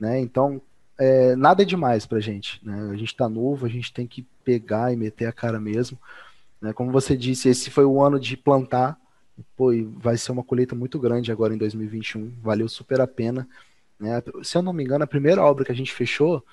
né? 0.00 0.20
Então, 0.20 0.62
é, 0.96 1.34
nada 1.34 1.62
é 1.62 1.66
demais 1.66 2.06
para 2.06 2.18
a 2.18 2.20
gente, 2.20 2.64
né? 2.64 2.90
A 2.92 2.96
gente 2.96 3.12
está 3.12 3.28
novo, 3.28 3.66
a 3.66 3.68
gente 3.68 3.92
tem 3.92 4.06
que 4.06 4.24
pegar 4.44 4.92
e 4.92 4.96
meter 4.96 5.26
a 5.26 5.32
cara 5.32 5.58
mesmo. 5.58 5.98
Né? 6.60 6.72
Como 6.72 6.92
você 6.92 7.16
disse, 7.16 7.48
esse 7.48 7.70
foi 7.70 7.84
o 7.84 8.00
ano 8.00 8.20
de 8.20 8.36
plantar, 8.36 8.96
pô, 9.56 9.72
vai 9.96 10.16
ser 10.16 10.30
uma 10.30 10.44
colheita 10.44 10.76
muito 10.76 10.96
grande 10.96 11.32
agora 11.32 11.52
em 11.52 11.58
2021, 11.58 12.34
valeu 12.40 12.68
super 12.68 13.00
a 13.00 13.06
pena. 13.08 13.48
Né? 13.98 14.22
Se 14.44 14.56
eu 14.56 14.62
não 14.62 14.72
me 14.72 14.84
engano, 14.84 15.02
a 15.02 15.08
primeira 15.08 15.42
obra 15.42 15.64
que 15.64 15.72
a 15.72 15.74
gente 15.74 15.92
fechou 15.92 16.46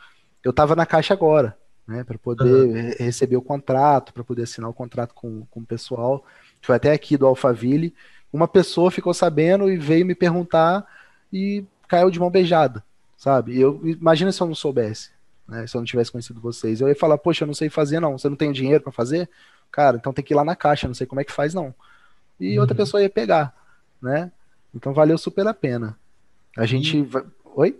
eu 0.43 0.51
estava 0.51 0.75
na 0.75 0.85
Caixa 0.85 1.13
agora, 1.13 1.57
né, 1.87 2.03
para 2.03 2.17
poder 2.17 2.43
uhum. 2.43 2.93
receber 2.97 3.35
o 3.35 3.41
contrato, 3.41 4.13
para 4.13 4.23
poder 4.23 4.43
assinar 4.43 4.69
o 4.69 4.73
contrato 4.73 5.13
com, 5.13 5.45
com 5.49 5.59
o 5.59 5.65
pessoal. 5.65 6.23
Foi 6.61 6.75
até 6.75 6.91
aqui 6.91 7.17
do 7.17 7.25
Alphaville. 7.25 7.93
Uma 8.31 8.47
pessoa 8.47 8.91
ficou 8.91 9.13
sabendo 9.13 9.69
e 9.69 9.77
veio 9.77 10.05
me 10.05 10.15
perguntar 10.15 10.85
e 11.31 11.65
caiu 11.87 12.09
de 12.11 12.19
mão 12.19 12.29
beijada, 12.29 12.83
sabe? 13.17 13.59
eu 13.59 13.81
imagina 13.83 14.31
se 14.31 14.39
eu 14.41 14.47
não 14.47 14.55
soubesse, 14.55 15.09
né, 15.47 15.65
se 15.65 15.75
eu 15.75 15.79
não 15.79 15.85
tivesse 15.85 16.11
conhecido 16.11 16.39
vocês. 16.39 16.79
Eu 16.79 16.87
ia 16.87 16.95
falar, 16.95 17.17
poxa, 17.17 17.43
eu 17.43 17.47
não 17.47 17.53
sei 17.53 17.69
fazer 17.69 17.99
não. 17.99 18.17
Você 18.17 18.29
não 18.29 18.35
tem 18.35 18.51
dinheiro 18.51 18.83
para 18.83 18.91
fazer? 18.91 19.29
Cara, 19.71 19.97
então 19.97 20.13
tem 20.13 20.23
que 20.23 20.33
ir 20.33 20.35
lá 20.35 20.43
na 20.43 20.55
Caixa, 20.55 20.87
não 20.87 20.95
sei 20.95 21.07
como 21.07 21.21
é 21.21 21.23
que 21.23 21.31
faz 21.31 21.53
não. 21.53 21.73
E 22.39 22.55
uhum. 22.55 22.61
outra 22.61 22.75
pessoa 22.75 23.01
ia 23.01 23.09
pegar, 23.09 23.53
né? 24.01 24.31
Então 24.73 24.93
valeu 24.93 25.17
super 25.17 25.45
a 25.47 25.53
pena. 25.53 25.97
A 26.55 26.65
gente. 26.65 27.07
Oi? 27.55 27.79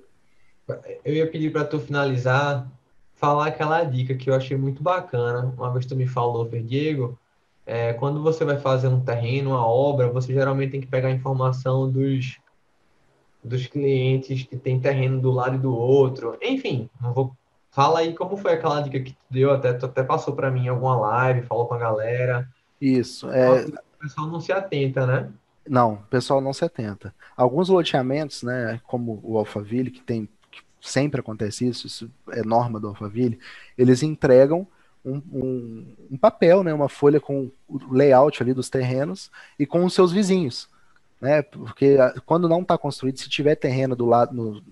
Eu 1.04 1.14
ia 1.14 1.30
pedir 1.30 1.52
para 1.52 1.66
tu 1.66 1.80
finalizar, 1.80 2.68
falar 3.16 3.48
aquela 3.48 3.84
dica 3.84 4.16
que 4.16 4.30
eu 4.30 4.36
achei 4.36 4.58
muito 4.58 4.82
bacana. 4.84 5.54
Uma 5.58 5.72
vez 5.72 5.86
tu 5.86 5.96
me 5.96 6.08
falou, 6.08 6.48
Diego, 6.48 7.18
é, 7.66 7.94
quando 7.94 8.22
você 8.22 8.44
vai 8.46 8.58
fazer 8.58 8.88
um 8.88 9.02
terreno, 9.02 9.52
uma 9.52 9.66
obra, 9.66 10.10
você 10.10 10.34
geralmente 10.34 10.72
tem 10.72 10.82
que 10.82 10.88
pegar 10.88 11.10
a 11.10 11.12
informação 11.12 11.90
dos, 11.90 12.40
dos 13.44 13.68
clientes 13.68 14.44
que 14.44 14.58
tem 14.58 14.80
terreno 14.80 15.20
do 15.22 15.32
lado 15.32 15.56
e 15.56 15.60
do 15.60 15.76
outro. 15.76 16.38
Enfim, 16.42 16.90
não 17.02 17.14
vou 17.14 17.34
Fala 17.72 18.00
aí 18.00 18.14
como 18.14 18.36
foi 18.36 18.54
aquela 18.54 18.82
dica 18.82 19.00
que 19.00 19.12
tu 19.14 19.24
deu, 19.30 19.52
até, 19.52 19.74
tu 19.74 19.86
até 19.86 20.04
passou 20.04 20.36
para 20.36 20.50
mim 20.50 20.66
em 20.66 20.70
alguma 20.70 20.98
live, 20.98 21.46
falou 21.46 21.68
com 21.68 21.76
a 21.76 21.78
galera. 21.78 22.50
Isso. 22.82 23.30
É... 23.30 23.66
O 23.66 24.02
pessoal 24.02 24.28
não 24.28 24.42
se 24.42 24.52
atenta, 24.52 25.06
né? 25.06 25.30
Não, 25.68 25.94
o 25.94 26.04
pessoal 26.10 26.42
não 26.42 26.52
se 26.52 26.66
atenta. 26.66 27.14
Alguns 27.38 27.70
loteamentos, 27.70 28.42
né, 28.42 28.82
como 28.88 29.20
o 29.24 29.38
Alphaville, 29.38 29.92
que 29.92 30.02
tem 30.02 30.28
sempre 30.82 31.20
acontece 31.20 31.68
isso, 31.68 31.88
isso 31.88 32.12
é 32.32 32.44
norma 32.44 32.80
do 32.80 32.88
Alphaville, 32.88 33.40
eles 33.78 34.04
entregam 34.04 34.68
um, 35.04 35.22
um, 35.32 35.96
um, 36.12 36.18
papel, 36.18 36.64
né, 36.64 36.74
uma 36.74 36.90
folha 36.90 37.20
com 37.20 37.50
o 37.68 37.94
layout 37.94 38.42
ali 38.42 38.54
dos 38.54 38.70
terrenos 38.70 39.32
e 39.58 39.66
com 39.66 39.84
os 39.86 39.94
seus 39.94 40.12
vizinhos. 40.12 40.68
Né, 41.22 41.42
porque 41.42 41.98
quando 42.26 42.48
não 42.48 42.62
está 42.62 42.78
construído, 42.78 43.20
se 43.20 43.30
tiver 43.30 43.56
terreno 43.56 43.96
do 43.96 44.06
lado, 44.06 44.34
no, 44.34 44.64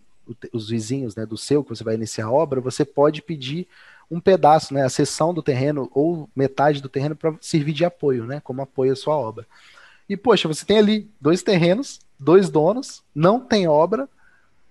os 0.52 0.70
vizinhos 0.70 1.16
né, 1.16 1.26
do 1.26 1.38
seu, 1.38 1.64
que 1.64 1.70
você 1.70 1.84
vai 1.84 1.96
iniciar 1.96 2.26
a 2.26 2.32
obra, 2.32 2.62
você 2.62 2.86
pode 2.86 3.22
pedir 3.22 3.68
um 4.10 4.20
pedaço, 4.20 4.74
né, 4.74 4.84
a 4.84 4.90
seção 4.90 5.34
do 5.34 5.44
terreno 5.44 5.90
ou 5.94 6.30
metade 6.36 6.82
do 6.82 6.90
terreno 6.90 7.16
para 7.16 7.36
servir 7.42 7.74
de 7.74 7.86
apoio, 7.86 8.26
né, 8.26 8.40
como 8.42 8.62
apoio 8.62 8.94
à 8.94 8.96
sua 8.96 9.16
obra. 9.16 9.46
E, 10.08 10.16
poxa, 10.16 10.48
você 10.48 10.66
tem 10.66 10.78
ali 10.78 11.10
dois 11.20 11.44
terrenos, 11.44 12.00
dois 12.18 12.50
donos, 12.50 13.04
não 13.14 13.40
tem 13.40 13.68
obra, 13.68 14.08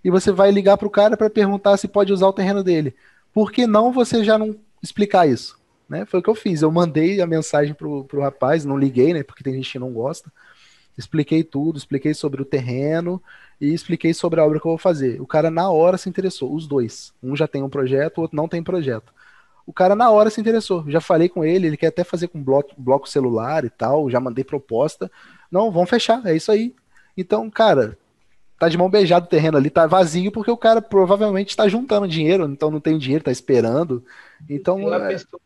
e 0.07 0.11
você 0.11 0.31
vai 0.31 0.53
ligar 0.53 0.79
para 0.79 0.87
o 0.87 0.91
cara 0.91 1.17
para 1.17 1.29
perguntar 1.29 1.77
se 1.77 1.89
pode 1.89 2.13
usar 2.13 2.29
o 2.29 2.33
terreno 2.33 2.63
dele. 2.63 2.95
Por 3.35 3.51
que 3.51 3.67
não 3.67 3.91
você 3.91 4.23
já 4.23 4.39
não 4.39 4.55
explicar 4.81 5.29
isso? 5.29 5.59
Né? 5.89 6.07
Foi 6.07 6.21
o 6.21 6.23
que 6.23 6.31
eu 6.31 6.35
fiz. 6.37 6.63
Eu 6.63 6.71
mandei 6.71 7.21
a 7.21 7.27
mensagem 7.27 7.75
pro, 7.75 8.05
pro 8.05 8.21
rapaz, 8.21 8.65
não 8.65 8.79
liguei, 8.79 9.13
né? 9.13 9.25
Porque 9.25 9.43
tem 9.43 9.55
gente 9.55 9.73
que 9.73 9.81
não 9.81 9.93
gosta. 9.93 10.33
Expliquei 10.97 11.43
tudo, 11.43 11.77
expliquei 11.77 12.15
sobre 12.15 12.41
o 12.41 12.45
terreno 12.45 13.21
e 13.61 13.75
expliquei 13.75 14.15
sobre 14.15 14.39
a 14.39 14.47
obra 14.47 14.61
que 14.61 14.67
eu 14.69 14.71
vou 14.71 14.79
fazer. 14.79 15.21
O 15.21 15.27
cara 15.27 15.51
na 15.51 15.69
hora 15.73 15.99
se 15.99 16.09
interessou, 16.09 16.55
os 16.55 16.69
dois. 16.69 17.13
Um 17.21 17.35
já 17.35 17.49
tem 17.49 17.65
um 17.65 17.69
projeto, 17.69 18.19
o 18.19 18.21
outro 18.21 18.37
não 18.37 18.47
tem 18.47 18.63
projeto. 18.63 19.13
O 19.67 19.73
cara 19.73 19.97
na 19.97 20.09
hora 20.09 20.31
se 20.31 20.41
interessou. 20.41 20.89
Já 20.89 21.01
falei 21.01 21.29
com 21.29 21.45
ele, 21.45 21.67
ele 21.67 21.77
quer 21.77 21.89
até 21.89 22.05
fazer 22.05 22.29
com 22.29 22.41
bloco, 22.41 22.71
bloco 22.79 23.09
celular 23.09 23.65
e 23.65 23.71
tal, 23.71 24.09
já 24.09 24.21
mandei 24.21 24.45
proposta. 24.45 25.11
Não, 25.51 25.73
vamos 25.73 25.91
fechar, 25.91 26.25
é 26.25 26.37
isso 26.37 26.53
aí. 26.53 26.77
Então, 27.17 27.51
cara, 27.51 27.99
tá 28.59 28.69
de 28.69 28.79
mão 28.79 28.89
beijada 28.89 29.27
o 29.27 29.29
terreno 29.29 29.57
ali, 29.57 29.71
tá 29.71 29.87
vazio 29.87 30.33
porque 30.33 30.51
o 30.51 30.57
cara 30.57 30.81
provavelmente 30.81 31.51
está 31.51 31.69
juntando 31.69 32.09
dinheiro, 32.09 32.45
então 32.45 32.71
não 32.71 32.81
tem 32.81 32.99
dinheiro, 32.99 33.25
tá 33.25 33.31
esperando. 33.31 34.05
Então, 34.49 34.77
tem 34.77 34.93
a 34.93 34.97
é... 34.97 35.09
pessoa 35.09 35.41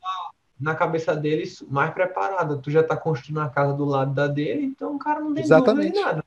na 0.60 0.74
cabeça 0.74 1.16
deles 1.16 1.64
mais 1.68 1.92
preparada. 1.92 2.56
Tu 2.56 2.70
já 2.70 2.82
tá 2.82 2.96
construindo 2.96 3.40
a 3.40 3.48
casa 3.48 3.72
do 3.72 3.84
lado 3.84 4.12
da 4.12 4.26
dele, 4.26 4.64
então 4.64 4.94
o 4.94 4.98
cara 4.98 5.20
não 5.20 5.32
tem 5.32 5.42
Exatamente. 5.42 5.92
dúvida 5.92 6.06
nada. 6.06 6.24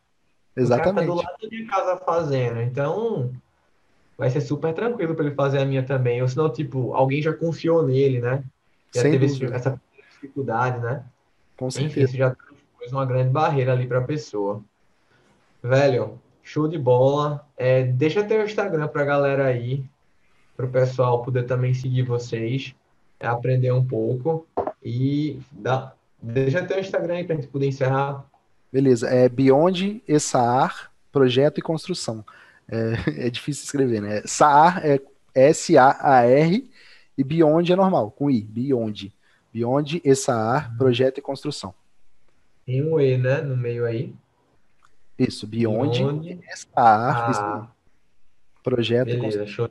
Exatamente. 0.55 1.09
O 1.09 1.15
cara 1.15 1.23
tá 1.23 1.23
do 1.23 1.27
lado 1.27 1.41
da 1.41 1.47
minha 1.49 1.67
casa 1.67 1.97
fazendo, 1.97 2.61
então 2.61 3.31
vai 4.17 4.29
ser 4.29 4.41
super 4.41 4.73
tranquilo 4.73 5.15
para 5.15 5.25
ele 5.25 5.35
fazer 5.35 5.59
a 5.59 5.65
minha 5.65 5.83
também. 5.83 6.21
Ou 6.21 6.27
senão, 6.27 6.49
tipo, 6.49 6.93
alguém 6.93 7.21
já 7.21 7.33
confiou 7.33 7.83
nele, 7.83 8.19
né? 8.19 8.43
Já 8.93 9.01
Sem 9.01 9.11
teve 9.11 9.27
dúvida. 9.27 9.55
essa 9.55 9.81
dificuldade, 10.11 10.79
né? 10.79 11.03
Com 11.57 11.67
Enfim, 11.67 11.81
certeza. 11.81 12.05
isso 12.05 12.17
já 12.17 12.35
pôs 12.77 12.91
uma 12.91 13.05
grande 13.05 13.29
barreira 13.29 13.73
ali 13.73 13.87
para 13.87 13.99
a 13.99 14.03
pessoa. 14.03 14.61
Velho, 15.61 16.19
show 16.43 16.67
de 16.67 16.77
bola. 16.77 17.47
É, 17.57 17.83
deixa 17.83 18.23
teu 18.23 18.43
Instagram 18.43 18.87
pra 18.89 19.05
galera 19.05 19.45
aí, 19.45 19.83
pro 20.55 20.67
pessoal 20.67 21.23
poder 21.23 21.43
também 21.43 21.73
seguir 21.73 22.03
vocês, 22.03 22.75
aprender 23.19 23.71
um 23.71 23.83
pouco 23.83 24.45
e 24.83 25.39
dá, 25.51 25.93
deixa 26.21 26.63
teu 26.63 26.79
Instagram 26.79 27.15
aí 27.15 27.23
pra 27.23 27.35
gente 27.35 27.47
poder 27.47 27.67
encerrar. 27.67 28.25
Beleza, 28.71 29.07
é 29.07 29.29
Beyond 29.29 30.03
e 30.07 30.19
Saar, 30.19 30.91
projeto 31.11 31.59
e 31.59 31.61
construção. 31.61 32.25
É, 32.67 33.27
é 33.27 33.29
difícil 33.29 33.63
escrever, 33.63 34.01
né? 34.01 34.21
Saar 34.25 34.85
é 34.85 34.99
S-A-A-R 35.33 36.69
e 37.17 37.23
Beyond 37.23 37.71
é 37.71 37.75
normal, 37.75 38.11
com 38.11 38.29
I, 38.29 38.41
Beyond. 38.41 39.13
Beyond 39.53 40.01
e 40.03 40.15
Saar, 40.15 40.75
projeto 40.77 41.19
e 41.19 41.21
construção. 41.21 41.73
Tem 42.65 42.83
um 42.83 42.99
E, 42.99 43.17
né, 43.17 43.41
no 43.41 43.55
meio 43.55 43.85
aí. 43.85 44.13
Isso, 45.17 45.45
Beyond, 45.47 45.99
Beyond. 45.99 46.29
e 46.29 46.57
Saar, 46.57 47.31
Ah, 47.39 47.67
projeto. 48.63 49.05
Beleza, 49.05 49.45
show. 49.45 49.69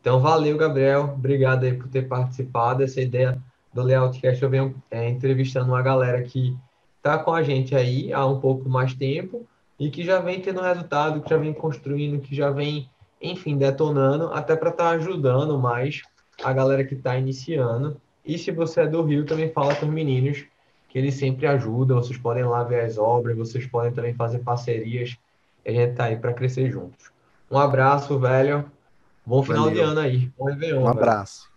Então, 0.00 0.20
valeu, 0.20 0.56
Gabriel. 0.56 1.14
Obrigado 1.14 1.64
aí 1.64 1.74
por 1.74 1.88
ter 1.88 2.08
participado. 2.08 2.82
Essa 2.82 3.00
ideia 3.00 3.40
do 3.72 3.82
Layoutcast, 3.82 4.42
eu 4.42 4.50
venho 4.50 4.74
é, 4.90 5.08
entrevistando 5.08 5.68
uma 5.68 5.82
galera 5.82 6.22
que 6.22 6.56
tá 7.02 7.18
com 7.18 7.32
a 7.32 7.42
gente 7.42 7.74
aí 7.74 8.12
há 8.12 8.24
um 8.26 8.40
pouco 8.40 8.68
mais 8.68 8.94
tempo 8.94 9.46
e 9.78 9.90
que 9.90 10.04
já 10.04 10.20
vem 10.20 10.40
tendo 10.40 10.60
resultado, 10.60 11.20
que 11.20 11.30
já 11.30 11.36
vem 11.36 11.52
construindo, 11.52 12.20
que 12.20 12.34
já 12.34 12.50
vem, 12.50 12.88
enfim, 13.20 13.56
detonando, 13.56 14.26
até 14.32 14.54
para 14.54 14.70
estar 14.70 14.90
ajudando 14.90 15.58
mais 15.58 16.02
a 16.42 16.52
galera 16.52 16.84
que 16.84 16.94
está 16.94 17.16
iniciando. 17.16 18.00
E 18.24 18.38
se 18.38 18.50
você 18.52 18.82
é 18.82 18.86
do 18.86 19.02
Rio, 19.02 19.24
também 19.24 19.50
fala 19.52 19.74
com 19.74 19.86
os 19.86 19.92
meninos, 19.92 20.44
que 20.92 20.98
eles 20.98 21.14
sempre 21.14 21.46
ajudam. 21.46 21.96
Vocês 21.96 22.18
podem 22.18 22.44
lá 22.44 22.62
ver 22.62 22.84
as 22.84 22.98
obras, 22.98 23.34
vocês 23.34 23.66
podem 23.66 23.92
também 23.94 24.12
fazer 24.12 24.40
parcerias. 24.40 25.16
E 25.64 25.70
a 25.70 25.72
gente 25.72 25.94
tá 25.94 26.04
aí 26.04 26.16
para 26.18 26.34
crescer 26.34 26.70
juntos. 26.70 27.10
Um 27.50 27.58
abraço, 27.58 28.18
velho. 28.18 28.70
Bom 29.24 29.42
final 29.42 29.64
Valeu. 29.64 29.74
de 29.84 29.90
ano 29.90 30.00
aí. 30.00 30.30
Bom 30.36 30.44
Réveillon, 30.44 30.80
Um 30.80 30.84
velho. 30.84 30.90
abraço. 30.90 31.51